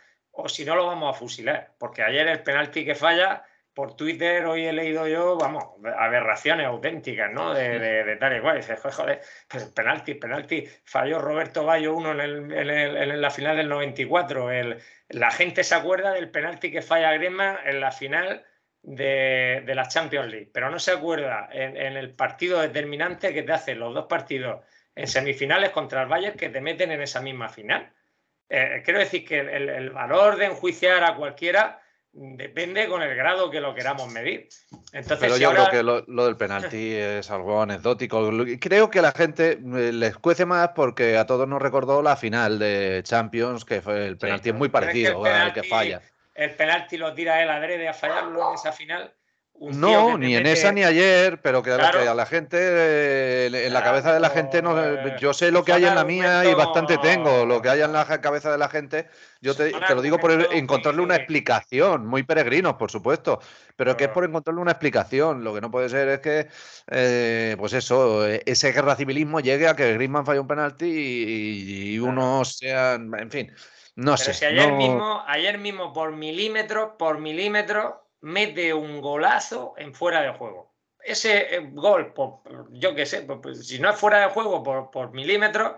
[0.43, 1.72] o si no lo vamos a fusilar.
[1.78, 5.64] Porque ayer el penalti que falla, por Twitter hoy he leído yo, vamos,
[5.97, 7.55] aberraciones auténticas, ¿no?
[7.55, 8.57] De, tal y cual.
[8.57, 10.68] dices, joder, pues penalti, penalti.
[10.84, 14.51] Falló Roberto Bayo uno en, la final del 94.
[14.51, 14.78] El,
[15.09, 18.45] la gente se acuerda del penalti que falla Griezmann en la final
[18.82, 23.53] de, la Champions League, pero no se acuerda en, en el partido determinante que te
[23.53, 24.64] hace los dos partidos
[24.95, 27.93] en semifinales contra el Bayern que te meten en esa misma final.
[28.53, 31.81] Eh, quiero decir que el, valor de enjuiciar a cualquiera
[32.13, 34.49] depende con el grado que lo queramos medir.
[34.93, 38.29] Entonces, Pero yo creo que lo, del penalti es algo anecdótico.
[38.61, 42.59] Creo que la gente eh, les cuece más porque a todos nos recordó la final
[42.59, 46.03] de Champions, que fue el penalti es muy parecido al que falla.
[46.35, 49.15] El penalti lo tira él adrede a fallarlo en esa final
[49.61, 54.15] no, ni en esa ni ayer, pero que, a la gente, eh, en la cabeza
[54.15, 56.97] de la gente, no, eh, yo sé lo que hay en la mía y bastante
[56.97, 59.09] tengo, lo que hay en la cabeza de la gente,
[59.43, 63.41] yo te, lo digo por encontrarle una explicación, muy peregrino, por supuesto,
[63.77, 66.49] pero que es por encontrarle una explicación, lo que no puede ser es que,
[66.91, 72.47] eh, pues eso, ese guerra civilismo llegue a que Griezmann falle un penalti y, uno
[72.47, 73.53] sea, en fin,
[73.97, 74.33] no sé.
[74.33, 80.33] Si ayer, mismo, ayer mismo por milímetro, por milímetro, mete un golazo en fuera de
[80.33, 80.75] juego.
[81.03, 82.12] Ese eh, gol,
[82.71, 85.77] yo qué sé, pues, si no es fuera de juego por, por milímetros,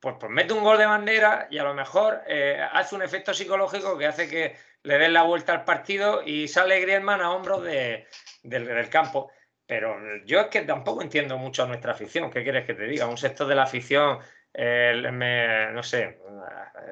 [0.00, 3.34] pues, pues, mete un gol de bandera y a lo mejor eh, hace un efecto
[3.34, 7.64] psicológico que hace que le den la vuelta al partido y sale Griezmann a hombros
[7.64, 8.06] de,
[8.42, 9.30] del campo.
[9.66, 12.30] Pero yo es que tampoco entiendo mucho a nuestra afición.
[12.30, 13.06] ¿Qué quieres que te diga?
[13.06, 14.18] Un sector de la afición
[14.54, 16.20] me, no sé,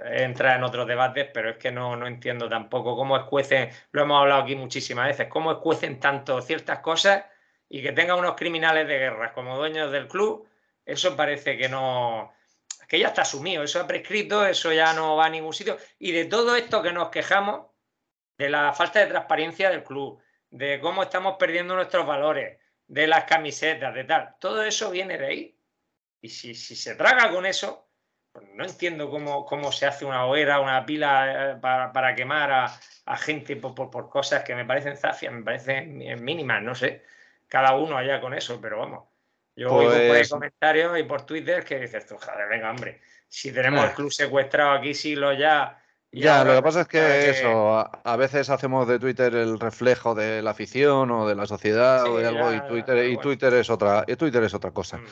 [0.07, 4.21] entra en otros debates, pero es que no, no entiendo tampoco cómo escuecen, lo hemos
[4.21, 7.25] hablado aquí muchísimas veces, cómo escuecen tanto ciertas cosas
[7.69, 10.49] y que tengan unos criminales de guerra como dueños del club,
[10.85, 12.33] eso parece que no,
[12.89, 15.77] que ya está asumido, eso ha prescrito, eso ya no va a ningún sitio.
[15.99, 17.67] Y de todo esto que nos quejamos,
[18.39, 23.25] de la falta de transparencia del club, de cómo estamos perdiendo nuestros valores, de las
[23.25, 25.56] camisetas, de tal, todo eso viene de ahí.
[26.21, 27.89] Y si, se traga con eso,
[28.33, 32.51] pues no entiendo cómo, cómo, se hace una hoguera, una pila eh, para, quemar
[33.07, 37.05] a, gente por, cosas que me parecen zafias, me parecen mínimas, no sé.
[37.49, 39.05] Cada uno allá con eso, pero vamos.
[39.57, 43.53] Yo oigo por pues comentarios y por Twitter que dices tú, joder, venga, hombre, si
[43.53, 45.83] tenemos el club secuestrado aquí siglos ya.
[46.13, 50.41] Ya, lo que pasa es que, eso, a, veces hacemos de Twitter el reflejo de
[50.41, 54.05] la afición o de la sociedad o de algo y Twitter, y Twitter es otra,
[54.07, 54.99] y Twitter es otra cosa.
[54.99, 55.07] Mm.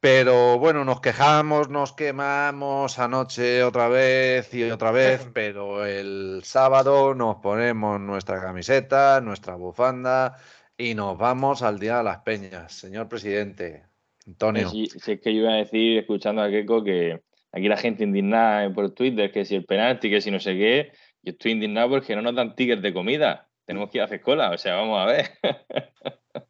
[0.00, 7.14] Pero bueno, nos quejamos, nos quemamos anoche otra vez y otra vez, pero el sábado
[7.14, 10.38] nos ponemos nuestra camiseta, nuestra bufanda
[10.78, 12.72] y nos vamos al Día de las Peñas.
[12.72, 13.84] Señor presidente,
[14.26, 14.70] Antonio.
[14.70, 17.20] Si, es que yo iba a decir, escuchando a Keiko, que
[17.52, 20.92] aquí la gente indignada por Twitter, que si el penalti, que si no sé qué,
[21.22, 23.50] yo estoy indignado porque no nos dan tickets de comida.
[23.66, 25.30] Tenemos que ir a hacer cola, o sea, vamos a ver.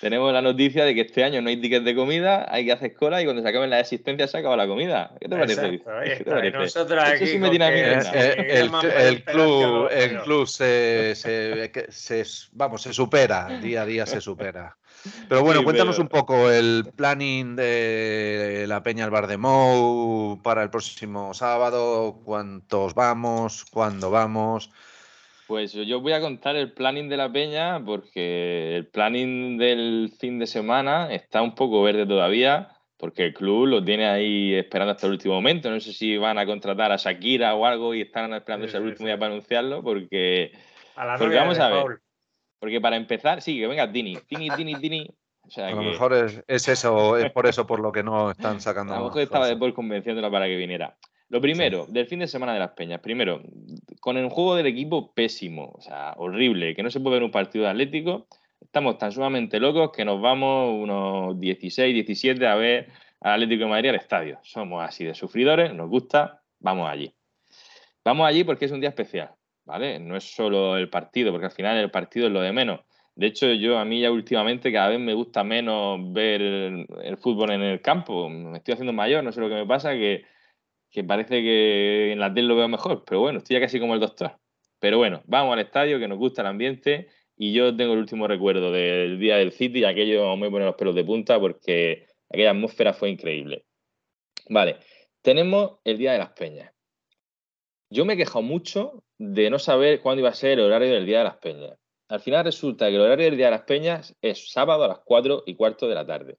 [0.00, 2.94] tenemos la noticia de que este año no hay tickets de comida, hay que hacer
[2.94, 5.12] cola y cuando se acaben las existencias se acaba la comida.
[5.20, 5.70] ¿Qué te parece?
[5.70, 6.58] ¿Qué te parece?
[6.58, 12.92] Nosotros aquí sí me tiene el, el, club, el club se, se, se, vamos, se
[12.92, 14.76] supera, día a día se supera.
[15.28, 20.62] Pero bueno, cuéntanos un poco el planning de la Peña al Bar de Mou para
[20.62, 24.70] el próximo sábado, cuántos vamos, cuándo vamos.
[25.46, 30.38] Pues yo voy a contar el planning de la peña porque el planning del fin
[30.38, 35.06] de semana está un poco verde todavía porque el club lo tiene ahí esperando hasta
[35.06, 35.70] el último momento.
[35.70, 39.06] No sé si van a contratar a Shakira o algo y están esperando ese último
[39.06, 40.52] día para anunciarlo porque,
[41.18, 42.00] porque vamos a ver.
[42.58, 45.06] Porque para empezar, sí, que venga Dini, Dini, Dini, Dini.
[45.58, 48.94] a lo mejor es, eso, es por eso por lo que no están sacando.
[48.94, 50.96] A lo mejor estaba después convenciéndola para que viniera.
[51.28, 53.00] Lo primero, del fin de semana de las Peñas.
[53.00, 53.42] Primero,
[54.00, 57.30] con el juego del equipo pésimo, o sea, horrible, que no se puede ver un
[57.30, 58.26] partido de Atlético.
[58.60, 62.88] Estamos tan sumamente locos que nos vamos unos 16, 17 a ver
[63.20, 64.38] al Atlético de Madrid al estadio.
[64.42, 67.14] Somos así de sufridores, nos gusta, vamos allí.
[68.04, 69.30] Vamos allí porque es un día especial,
[69.64, 69.98] ¿vale?
[69.98, 72.80] No es solo el partido, porque al final el partido es lo de menos.
[73.16, 77.16] De hecho, yo a mí ya últimamente cada vez me gusta menos ver el, el
[77.16, 78.28] fútbol en el campo.
[78.28, 80.24] Me estoy haciendo mayor, no sé lo que me pasa, que
[80.94, 83.94] que parece que en la tele lo veo mejor, pero bueno, estoy ya casi como
[83.94, 84.38] el doctor.
[84.78, 88.28] Pero bueno, vamos al estadio, que nos gusta el ambiente, y yo tengo el último
[88.28, 92.92] recuerdo del día del City, aquello me pone los pelos de punta porque aquella atmósfera
[92.92, 93.64] fue increíble.
[94.48, 94.76] Vale,
[95.20, 96.72] tenemos el Día de las Peñas.
[97.90, 101.06] Yo me he quejado mucho de no saber cuándo iba a ser el horario del
[101.06, 101.76] Día de las Peñas.
[102.06, 105.00] Al final resulta que el horario del Día de las Peñas es sábado a las
[105.04, 106.38] 4 y cuarto de la tarde.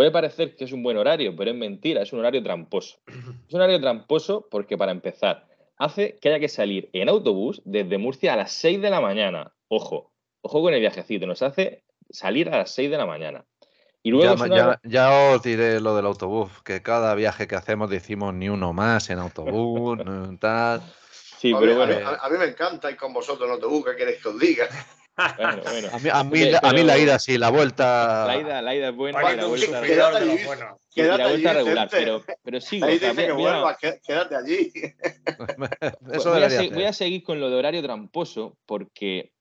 [0.00, 3.00] Puede parecer que es un buen horario, pero es mentira, es un horario tramposo.
[3.06, 5.46] Es un horario tramposo porque, para empezar,
[5.76, 9.52] hace que haya que salir en autobús desde Murcia a las 6 de la mañana.
[9.68, 13.44] Ojo, ojo con el viajecito, nos hace salir a las 6 de la mañana.
[14.02, 14.36] Y luego
[14.84, 19.10] ya, os diré lo del autobús, que cada viaje que hacemos decimos ni uno más
[19.10, 19.98] en autobús,
[20.40, 20.80] tal.
[21.12, 22.08] Sí, pero bueno.
[22.08, 24.66] A mí, me encanta ir con vosotros en autobús, ¿qué queréis que os diga?
[25.36, 25.88] Bueno, bueno.
[25.92, 28.26] A mí, a mí, la ida sí, la vuelta.
[28.26, 30.78] La ida, la ida es buena y la vuelta, quédate allí, bueno.
[30.94, 32.86] y la vuelta regular, pero, pero sigo.
[32.86, 34.72] Ahí dice que vuelvas, quédate allí.
[36.12, 39.32] Eso voy, a voy, a seguir con lo de horario tramposo porque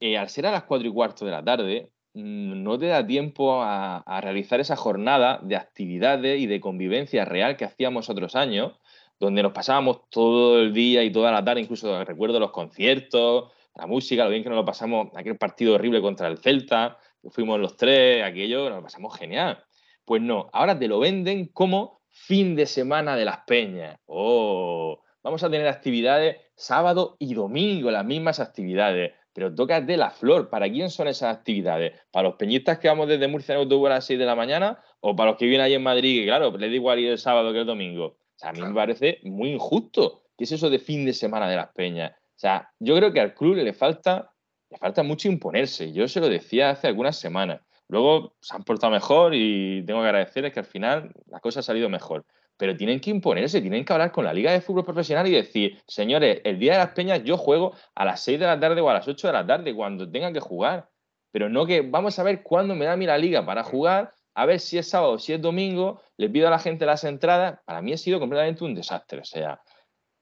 [0.00, 3.06] eh, al ser a las 4 y cuarto de la tarde, mm, no te da
[3.06, 8.36] tiempo a, a, realizar esa jornada de actividades y de convivencia real que hacíamos otros
[8.36, 8.78] años,
[9.18, 13.86] donde nos pasábamos todo el día y toda la tarde, incluso recuerdo los conciertos, la
[13.86, 17.60] música, lo bien que nos lo pasamos, aquel partido horrible contra el Celta, que fuimos
[17.60, 19.64] los tres, aquello, nos lo pasamos genial.
[20.04, 23.96] Pues no, ahora te lo venden como fin de semana de las peñas.
[24.06, 29.12] Oh, vamos a tener actividades sábado y domingo, las mismas actividades.
[29.32, 30.50] Pero toca de la flor.
[30.50, 31.92] ¿Para quién son esas actividades?
[32.10, 34.82] ¿Para los peñistas que vamos desde Murcia en autobús a las 6 de la mañana?
[34.98, 36.20] ¿O para los que viven ahí en Madrid?
[36.20, 38.06] Que claro, les da igual ir el sábado que el domingo.
[38.06, 40.24] O sea, a mí me parece muy injusto.
[40.36, 42.12] ¿Qué es eso de fin de semana de las peñas?
[42.38, 44.32] O sea, yo creo que al club le falta,
[44.70, 45.92] le falta mucho imponerse.
[45.92, 47.62] Yo se lo decía hace algunas semanas.
[47.88, 51.62] Luego se han portado mejor y tengo que agradecerles que al final la cosa ha
[51.64, 52.24] salido mejor.
[52.56, 55.82] Pero tienen que imponerse, tienen que hablar con la Liga de Fútbol Profesional y decir,
[55.88, 58.88] señores, el día de las peñas yo juego a las 6 de la tarde o
[58.88, 60.88] a las 8 de la tarde, cuando tengan que jugar.
[61.32, 64.12] Pero no que vamos a ver cuándo me da a mí la liga para jugar,
[64.34, 67.58] a ver si es sábado si es domingo, le pido a la gente las entradas.
[67.64, 69.18] Para mí ha sido completamente un desastre.
[69.18, 69.60] O sea,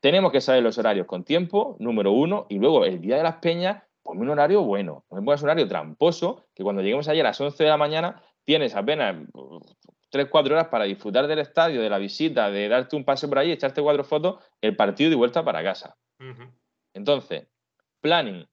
[0.06, 3.38] tenemos que saber los horarios con tiempo, número uno, y luego el día de las
[3.38, 5.04] peñas, ponme un horario bueno.
[5.10, 7.76] No me pongas un horario tramposo, que cuando lleguemos allí a las 11 de la
[7.76, 9.16] mañana tienes apenas
[10.10, 13.40] 3, 4 horas para disfrutar del estadio, de la visita, de darte un pase por
[13.40, 15.96] ahí, echarte cuatro fotos, el partido y vuelta para casa.
[16.94, 17.48] Entonces,
[18.00, 18.46] planning,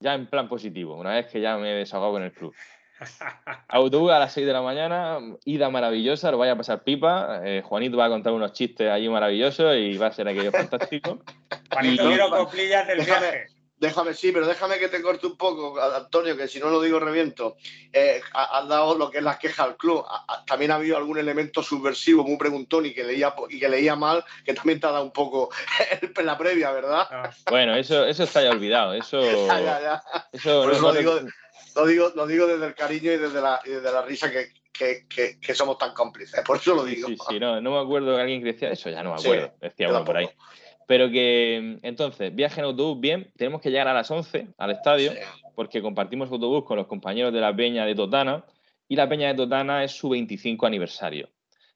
[0.00, 2.52] ya en plan positivo, una vez que ya me he desahogado con el club.
[3.68, 7.40] Autobús a las 6 de la mañana, ida maravillosa, lo vaya a pasar pipa.
[7.44, 11.20] Eh, Juanito va a contar unos chistes allí maravillosos y va a ser aquello fantástico.
[11.72, 13.58] Juanito, quiero coplillas del viaje.
[13.80, 16.98] Déjame, sí, pero déjame que te corte un poco, Antonio, que si no lo digo
[16.98, 17.56] reviento.
[17.92, 20.04] Eh, has dado lo que es la queja al club.
[20.46, 24.24] también ha habido algún elemento subversivo, muy preguntón y que leía, y que leía mal,
[24.44, 25.50] que también te ha dado un poco
[26.02, 27.06] en la previa, ¿verdad?
[27.08, 27.30] Ah.
[27.48, 28.94] Bueno, eso, eso está ya olvidado.
[28.94, 30.02] Eso, ya, ya, ya.
[30.32, 31.20] eso no, lo digo,
[31.74, 34.48] lo digo, lo digo desde el cariño y desde la, desde la risa que,
[35.08, 37.08] que, que, somos tan cómplices, por eso lo digo.
[37.08, 39.52] Sí, sí, no, no me acuerdo de alguien que decía eso, ya no me acuerdo,
[39.60, 40.28] decía uno por ahí.
[40.86, 45.12] Pero que, entonces, viaje en autobús, bien, tenemos que llegar a las 11 al estadio,
[45.54, 48.44] porque compartimos autobús con los compañeros de la Peña de Totana,
[48.88, 51.28] y la Peña de Totana es su 25 aniversario.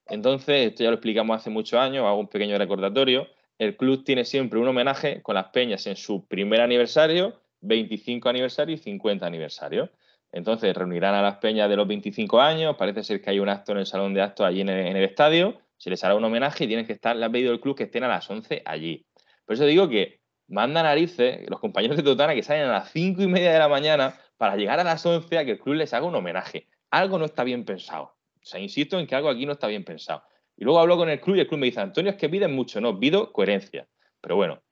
[0.06, 3.28] Entonces, esto ya lo explicamos hace muchos años, hago un pequeño recordatorio.
[3.58, 8.74] El club tiene siempre un homenaje con las peñas en su primer aniversario 25 aniversario
[8.74, 9.90] y 50 aniversario.
[10.32, 13.72] Entonces reunirán a las peñas de los 25 años, parece ser que hay un acto
[13.72, 16.66] en el salón de actos allí en el, estadio, se les hará un homenaje y
[16.66, 19.06] tienen que estar, le ha pedido el club que estén a las 11 allí.
[19.44, 23.22] Por eso digo que manda narices los compañeros de Totana que salen a las 5
[23.22, 25.92] y media de la mañana para llegar a las 11 a que el club les
[25.92, 26.66] haga un homenaje.
[26.90, 28.16] Algo no está bien pensado.
[28.36, 30.22] O sea, insisto en que algo aquí no está bien pensado.
[30.56, 32.54] Y luego hablo con el club y el club me dice, Antonio, es que piden
[32.54, 33.86] mucho, no, pido coherencia.
[34.20, 34.62] Pero bueno,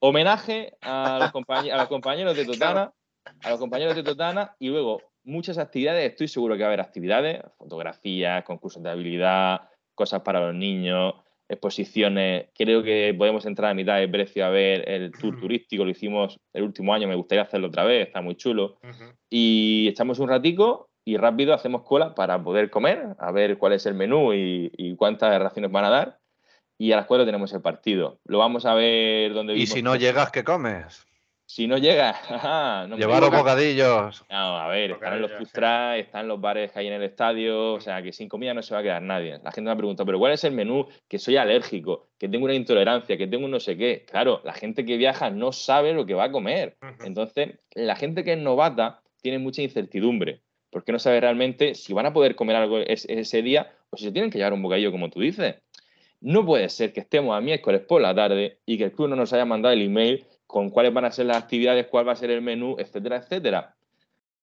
[0.00, 1.32] homenaje a los,
[1.88, 2.92] compañeros de Totana,
[3.42, 6.80] a los compañeros de Totana y luego muchas actividades, estoy seguro que va a haber
[6.80, 11.14] actividades, fotografías, concursos de habilidad, cosas para los niños,
[11.48, 12.46] exposiciones.
[12.54, 16.38] Creo que podemos entrar a mitad de precio a ver el tour turístico, lo hicimos
[16.52, 18.78] el último año, me gustaría hacerlo otra vez, está muy chulo.
[19.28, 23.84] Y echamos un ratico y rápido hacemos cola para poder comer, a ver cuál es
[23.86, 26.18] el menú y, cuántas raciones van a dar.
[26.80, 28.20] Y a las 4 tenemos el partido.
[28.24, 31.06] Lo vamos a ver donde ¿Y si no llegas, qué comes?
[31.44, 32.16] Si no llegas,
[32.88, 34.24] no llevaros bocadillos.
[34.30, 35.48] No, a ver, están en los food
[35.98, 38.72] están los bares que hay en el estadio, o sea que sin comida no se
[38.72, 39.38] va a quedar nadie.
[39.44, 40.88] La gente me ha preguntado, ¿pero cuál es el menú?
[41.06, 44.06] Que soy alérgico, que tengo una intolerancia, que tengo un no sé qué.
[44.10, 46.78] Claro, la gente que viaja no sabe lo que va a comer.
[47.04, 52.06] Entonces, la gente que es novata tiene mucha incertidumbre porque no sabe realmente si van
[52.06, 55.10] a poder comer algo ese, día o si se tienen que llevar un bocadillo, como
[55.10, 55.56] tú dices.
[56.20, 59.16] No puede ser que estemos a miércoles por la tarde y que el club no
[59.16, 62.16] nos haya mandado el email con cuáles van a ser las actividades, cuál va a
[62.16, 63.76] ser el menú, etcétera, etcétera.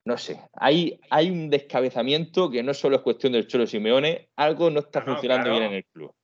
[0.06, 4.70] No sé, hay, hay un descabezamiento que no solo es cuestión del Cholo Simeone, algo
[4.70, 6.16] no está funcionando bien en el club.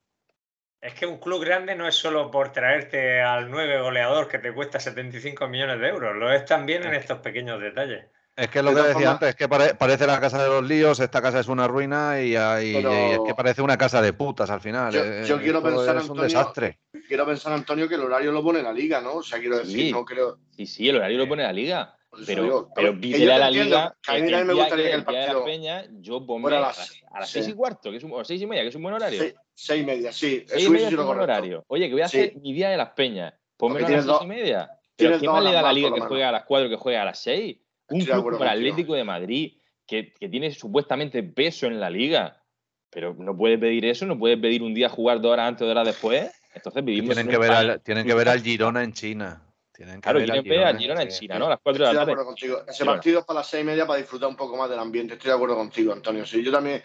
[0.79, 4.53] Es que un club grande no es solo por traerte al nueve goleador que te
[4.53, 8.05] cuesta 75 millones de euros, lo es también en estos pequeños detalles.
[8.35, 11.21] Es que lo que decía antes, es que parece la casa de los líos, esta
[11.21, 14.91] casa es una ruina y, es que parece una casa de putas al final.
[14.91, 16.79] Yo, eh, quiero pensar, es un desastre.
[17.07, 19.15] Quiero pensar, Antonio, que el horario lo pone la liga, ¿no?
[19.15, 20.39] O sea, quiero decir, no creo.
[20.55, 21.95] Sí, sí, el horario lo pone la liga.
[22.25, 23.95] Pero, pero pídele a la liga.
[24.07, 25.39] a mí me gustaría que el partido.
[25.39, 28.23] De Peña, yo pongo a las, a las seis y cuarto, que es un, o
[28.23, 29.19] seis y media, que es un buen horario.
[29.53, 30.43] Seis, y media, sí.
[30.47, 31.63] Seis y media es un buen horario.
[31.67, 33.33] Oye, que voy a hacer mi día de las peñas.
[33.57, 34.69] Ponme a las seis y media.
[34.95, 37.01] Pero ¿quién más le da a la liga que juega a las cuatro que juega
[37.01, 37.57] a las seis?
[37.89, 39.53] Un club como el Atlético de Madrid,
[39.85, 42.41] que, tiene supuestamente peso en la liga,
[42.89, 45.65] pero no puede pedir eso, no puede pedir un día jugar dos horas antes o
[45.65, 46.31] dos horas después.
[46.55, 47.15] Entonces vivimos.
[47.15, 49.42] Tienen, que ver, al, tienen que ver al Girona en China.
[49.73, 51.47] Tienen que claro, ver tienen Girona en China, ¿no?
[51.47, 52.23] A las cuatro de la tarde.
[52.23, 52.61] contigo.
[52.67, 55.15] Ese partido es para las seis y media para disfrutar un poco más del ambiente.
[55.15, 56.25] Estoy de acuerdo contigo, Antonio.
[56.25, 56.83] Sí, yo también.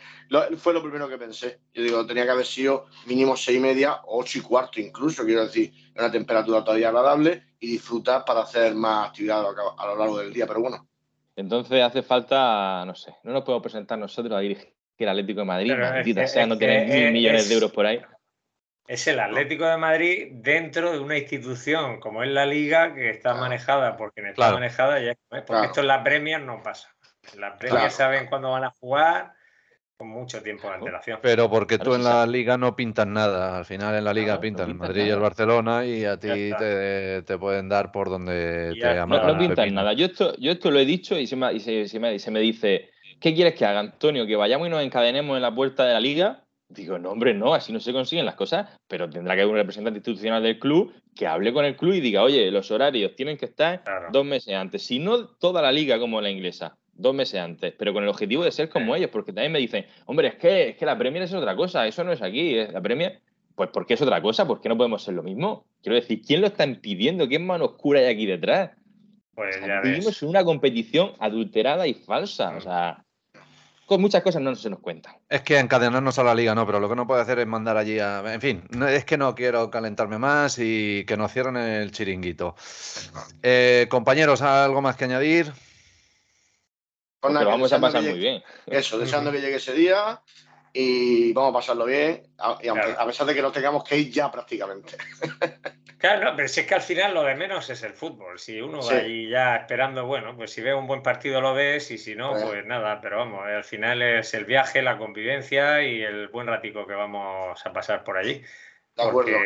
[0.57, 1.61] fue lo primero que pensé.
[1.75, 5.45] Yo digo, tenía que haber sido mínimo seis y media, ocho y cuarto incluso, quiero
[5.45, 10.33] decir, una temperatura todavía agradable y disfrutar para hacer más actividad a lo largo del
[10.33, 10.47] día.
[10.47, 10.89] Pero bueno,
[11.39, 15.47] entonces hace falta, no sé, no nos podemos presentar nosotros a dirigir el Atlético de
[15.47, 18.01] Madrid, maldita sea, no tener mil millones de euros por ahí.
[18.89, 23.35] Es el Atlético de Madrid dentro de una institución como es la Liga, que está
[23.35, 25.15] manejada por quien está manejada, ya,
[25.47, 26.89] porque esto en las premias no pasa.
[27.35, 29.35] En las premias saben cuándo van a jugar,
[29.99, 31.19] con mucho tiempo de antelación.
[31.21, 33.59] Pero porque tú en la liga no pintas nada.
[33.59, 37.39] Al final en la liga pintas el Madrid y el Barcelona y a ti te,
[37.39, 39.21] pueden dar por donde te llaman.
[39.21, 39.93] No, no pintas nada.
[39.93, 42.41] Yo esto, yo esto lo he dicho y se, me, y se, me, se me
[42.41, 42.89] dice,
[43.21, 44.27] ¿qué quieres que haga, Antonio?
[44.27, 46.48] ¿Que vayamos y nos encadenemos en la puerta de la liga?
[46.69, 49.59] Digo, no, hombre, no, así no se consiguen las cosas, pero tendrá que haber un
[49.59, 53.39] representante institucional del club que hable con el club y diga, oye, los horarios tienen
[53.39, 57.41] que estar dos meses antes, si no toda la liga como la inglesa dos meses
[57.41, 60.35] antes, pero con el objetivo de ser como ellos, porque también me dicen, hombre, es
[60.35, 63.21] que, es que la Premier es otra cosa, eso no es aquí, la Premier,
[63.55, 64.47] pues ¿por qué es otra cosa?
[64.47, 65.65] ¿Por qué no podemos ser lo mismo?
[65.81, 67.29] Quiero decir, ¿quién lo está impidiendo?
[67.29, 68.73] ¿Qué mano oscura hay aquí detrás?
[69.35, 73.05] Pues ya vivimos en una competición adulterada y falsa, o sea,
[73.89, 75.17] con muchas cosas no se nos cuentan.
[75.31, 77.79] Es que encadenarnos a la liga no, pero lo que no puede hacer es mandar
[77.79, 78.23] allí a...
[78.35, 82.55] En fin, es que no quiero calentarme más y que nos cierren el chiringuito.
[83.43, 85.51] Eh, compañeros, ¿algo más que añadir?
[87.19, 88.43] Pues vamos a pasar muy bien.
[88.67, 90.21] Eso, deseando que llegue ese día
[90.75, 94.99] y vamos a pasarlo bien, a, pesar de que nos tengamos que ir ya prácticamente.
[95.99, 98.39] Claro, pero si es que al final lo de menos es el fútbol.
[98.39, 101.91] Si uno va ahí ya esperando, bueno, pues si ve un buen partido lo ves
[101.91, 103.01] y si no, pues, pues nada.
[103.01, 107.67] Pero vamos, al final es el viaje, la convivencia y el buen ratico que vamos
[107.67, 108.43] a pasar por allí.
[108.95, 109.39] De acuerdo.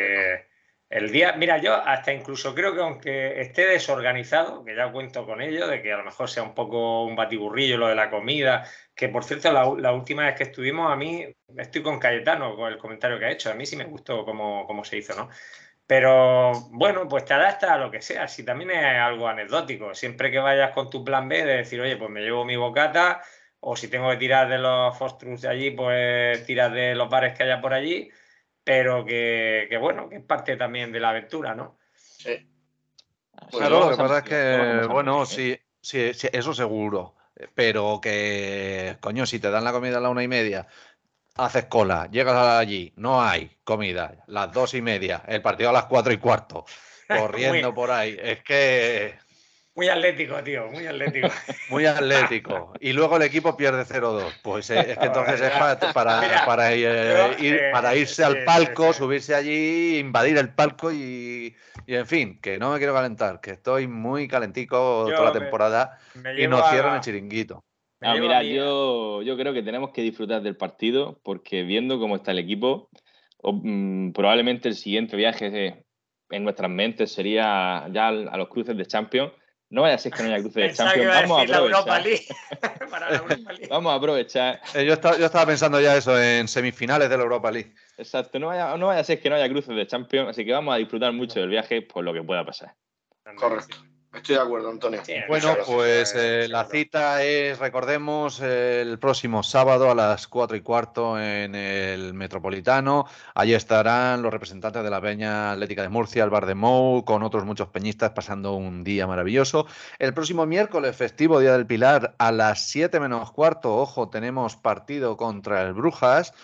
[0.93, 5.41] El día, mira, yo hasta incluso creo que aunque esté desorganizado, que ya cuento con
[5.41, 8.69] ello, de que a lo mejor sea un poco un batiburrillo lo de la comida,
[8.93, 11.25] que por cierto, la, última vez que estuvimos, a mí,
[11.57, 14.67] estoy con Cayetano con el comentario que ha hecho, a mí sí me gustó cómo,
[14.67, 15.29] cómo se hizo, ¿no?
[15.93, 20.31] Pero bueno, pues te adapta a lo que sea, si también es algo anecdótico, siempre
[20.31, 23.21] que vayas con tu plan B de decir, oye, pues me llevo mi bocata,
[23.59, 27.37] o si tengo que tirar de los fostrus de allí, pues tiras de los bares
[27.37, 28.09] que haya por allí
[28.63, 31.77] pero que, bueno, que es parte también de la aventura, ¿no?
[31.95, 32.47] Sí.
[33.51, 37.15] claro, lo que pasa es que, bueno, sí, sí, eso seguro.
[37.53, 40.67] pero que, coño, si te dan la comida a la una y media,
[41.35, 45.85] haces cola, llegas allí, no hay comida, las dos y media, el partido a las
[45.85, 46.65] cuatro y cuarto,
[47.07, 49.15] corriendo por ahí, es que
[49.75, 51.29] muy atlético, tío, muy atlético.
[51.69, 52.73] Muy atlético.
[52.79, 54.31] Y luego el equipo pierde 0-2.
[54.43, 55.49] Pues eh, es que entonces es
[55.93, 61.55] para, para, eh, ir, para irse al palco, subirse allí, invadir el palco y,
[61.87, 65.99] en fin, que no me quiero calentar, que estoy muy calentico toda la temporada
[66.37, 67.63] y no cierran el chiringuito.
[68.03, 72.31] Ah, mira, yo, yo creo que tenemos que disfrutar del partido porque viendo cómo está
[72.31, 72.89] el equipo,
[73.43, 75.85] mm, probablemente el siguiente viaje
[76.29, 79.31] en nuestras mentes sería ya a los cruces de Champions
[79.73, 81.07] no vaya a ser que no haya cruce de Champions.
[81.07, 83.69] Vamos a aprovechar.
[83.69, 84.61] Vamos a aprovechar.
[84.75, 87.73] Eh, yo, estaba, pensando ya eso en semifinales de la Europa League.
[87.97, 90.51] Exacto, no vaya, no vaya a ser que no haya cruces de Champions, así que
[90.51, 92.75] vamos a disfrutar mucho del viaje por lo que pueda pasar.
[93.35, 93.77] Correcto.
[94.13, 95.01] Estoy de acuerdo, Antonio.
[95.27, 101.19] bueno, pues eh, la cita es, recordemos, el próximo sábado a las 4 y cuarto
[101.19, 103.07] en el Metropolitano.
[103.33, 107.23] Allí estarán los representantes de la Peña Atlética de Murcia, el Bar de Mou, con
[107.23, 109.65] otros muchos peñistas pasando un día maravilloso.
[109.97, 115.17] El próximo miércoles, festivo Día del Pilar, a las 7 menos cuarto, ojo, tenemos partido
[115.17, 116.35] contra el Brujas.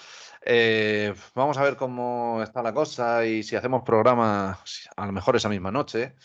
[0.44, 4.60] Eh, vamos a ver cómo está la cosa y si hacemos programa
[4.96, 6.16] a lo mejor esa misma noche.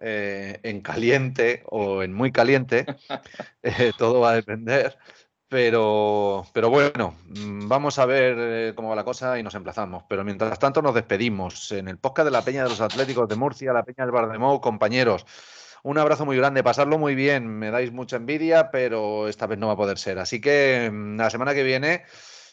[0.00, 2.86] Eh, en caliente o en muy caliente,
[3.62, 4.96] eh, todo va a depender.
[5.48, 10.04] Pero, pero bueno, mm, vamos a ver eh, cómo va la cosa y nos emplazamos.
[10.08, 13.36] Pero mientras tanto nos despedimos en el podcast de la Peña de los Atléticos de
[13.36, 15.24] Murcia, la Peña del Bardemou, compañeros.
[15.82, 19.68] Un abrazo muy grande, pasarlo muy bien, me dais mucha envidia, pero esta vez no
[19.68, 20.18] va a poder ser.
[20.18, 22.04] Así que mm, la semana que viene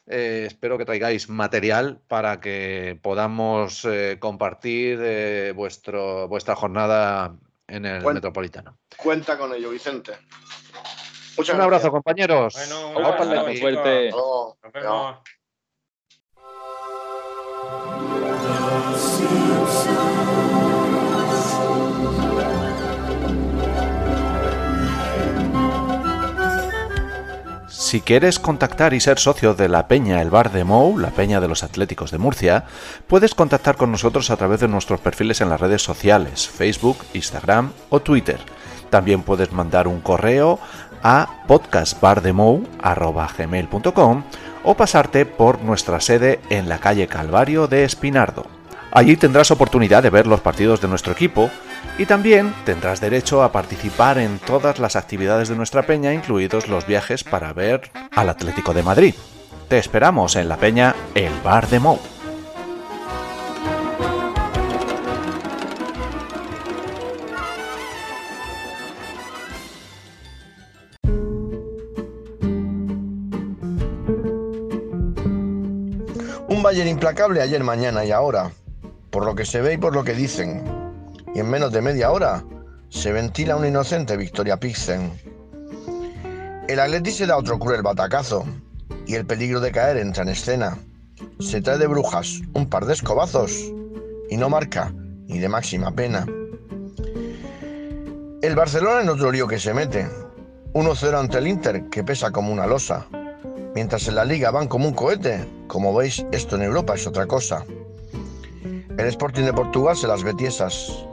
[0.08, 3.88] espero que traigáis material para que podamos
[4.20, 7.36] compartir vuestro, vuestra jornada
[7.68, 8.78] en el Metropolitano.
[8.98, 10.14] Cuenta con ello, Vicente.
[11.38, 12.54] un abrazo, compañeros.
[12.54, 14.12] Bueno, un abrazo, fuerte.
[14.12, 15.18] Nos vemos.
[27.86, 31.40] Si quieres contactar y ser socio de la Peña El Bar de Mou, la Peña
[31.40, 32.64] de los Atléticos de Murcia,
[33.06, 37.74] puedes contactar con nosotros a través de nuestros perfiles en las redes sociales, Facebook, Instagram
[37.92, 38.40] o Twitter.
[38.90, 40.58] También puedes mandar un correo
[41.04, 44.24] a podcastbardemou.com
[44.64, 48.48] o pasarte por nuestra sede en la calle Calvario de Espinardo.
[48.90, 51.52] Allí tendrás oportunidad de ver los partidos de nuestro equipo
[51.98, 56.86] y también tendrás derecho a participar en todas las actividades de nuestra peña, incluidos los
[56.86, 59.16] viajes para ver al Atlético de Madrid.
[59.70, 62.00] Te esperamos en la peña El Bar de Mou.
[76.48, 78.52] Un Bayern implacable ayer, mañana y ahora,
[79.10, 80.85] por lo que se ve y por lo que dicen
[81.36, 82.44] y en menos de media hora
[82.90, 85.12] se ventila una inocente victoria Pixen.
[86.70, 88.46] El Atleti se da otro cruel batacazo
[89.06, 90.80] y el peligro de caer entra en escena.
[91.40, 93.52] Se trae de brujas un par de escobazos
[94.30, 94.94] y no marca
[95.28, 96.26] ni de máxima pena.
[98.42, 100.08] El Barcelona en otro lío que se mete.
[100.74, 103.08] 1-0 ante el Inter que pesa como una losa.
[103.76, 107.26] Mientras en la liga van como un cohete, como veis esto en Europa es otra
[107.28, 107.66] cosa.
[108.98, 111.06] El Sporting de Portugal se las betiesas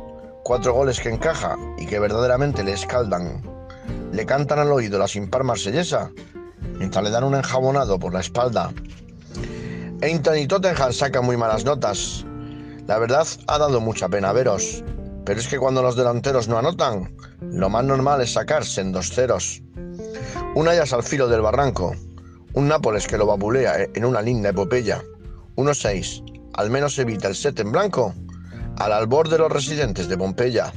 [0.42, 3.42] cuatro goles que encaja y que verdaderamente le escaldan.
[4.12, 6.10] Le cantan al oído la sin par marsellesa,
[6.78, 8.72] mientras le dan un enjabonado por la espalda.
[10.00, 12.24] Einstein y Tottenham sacan muy malas notas.
[12.86, 14.82] La verdad ha dado mucha pena veros,
[15.24, 19.10] pero es que cuando los delanteros no anotan, lo más normal es sacarse en dos
[19.10, 19.62] ceros.
[20.54, 21.94] Un Ayas al filo del barranco,
[22.54, 25.02] un Nápoles que lo babulea en una linda epopeya,
[25.56, 28.14] 1-6, al menos evita el set en blanco
[28.78, 30.72] al albor de los residentes de Pompeya.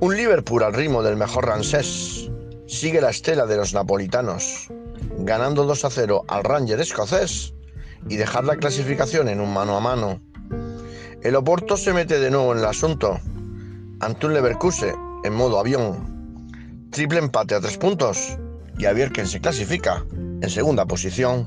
[0.00, 2.30] Un Liverpool al ritmo del mejor Ransés
[2.66, 4.68] sigue la estela de los napolitanos,
[5.18, 7.54] ganando 2 a 0 al Ranger escocés
[8.08, 10.20] y dejar la clasificación en un mano a mano.
[11.22, 13.18] El Oporto se mete de nuevo en el asunto
[14.00, 16.46] ante un Leverkusen en modo avión.
[16.90, 18.38] Triple empate a tres puntos
[18.78, 21.46] y a ver quién se clasifica en segunda posición.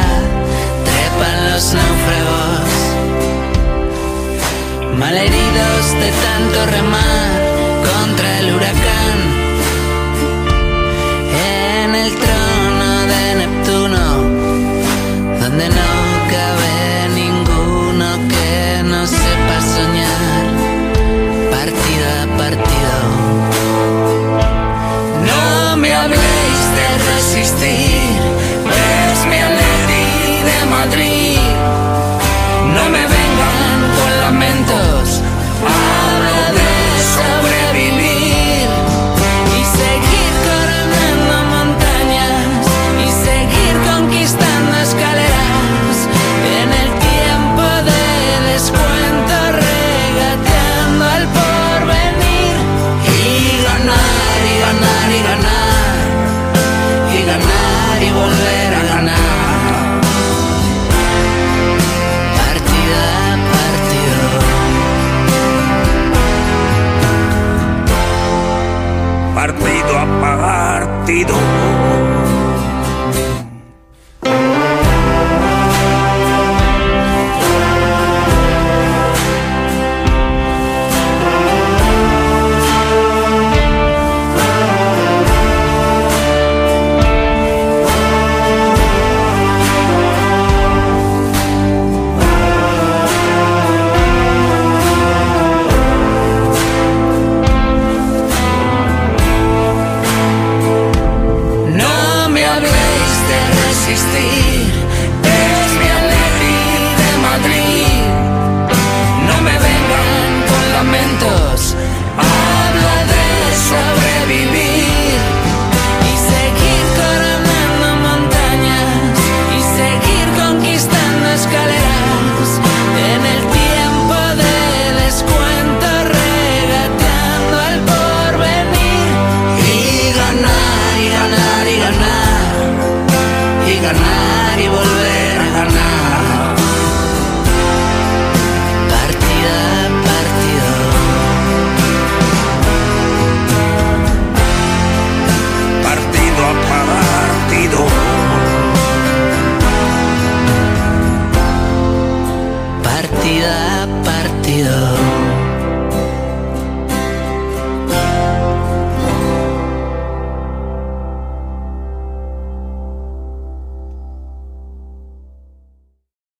[1.21, 2.69] trepan los náufragos,
[4.97, 7.41] malheridos de tanto remar
[7.85, 8.90] contra el huracán.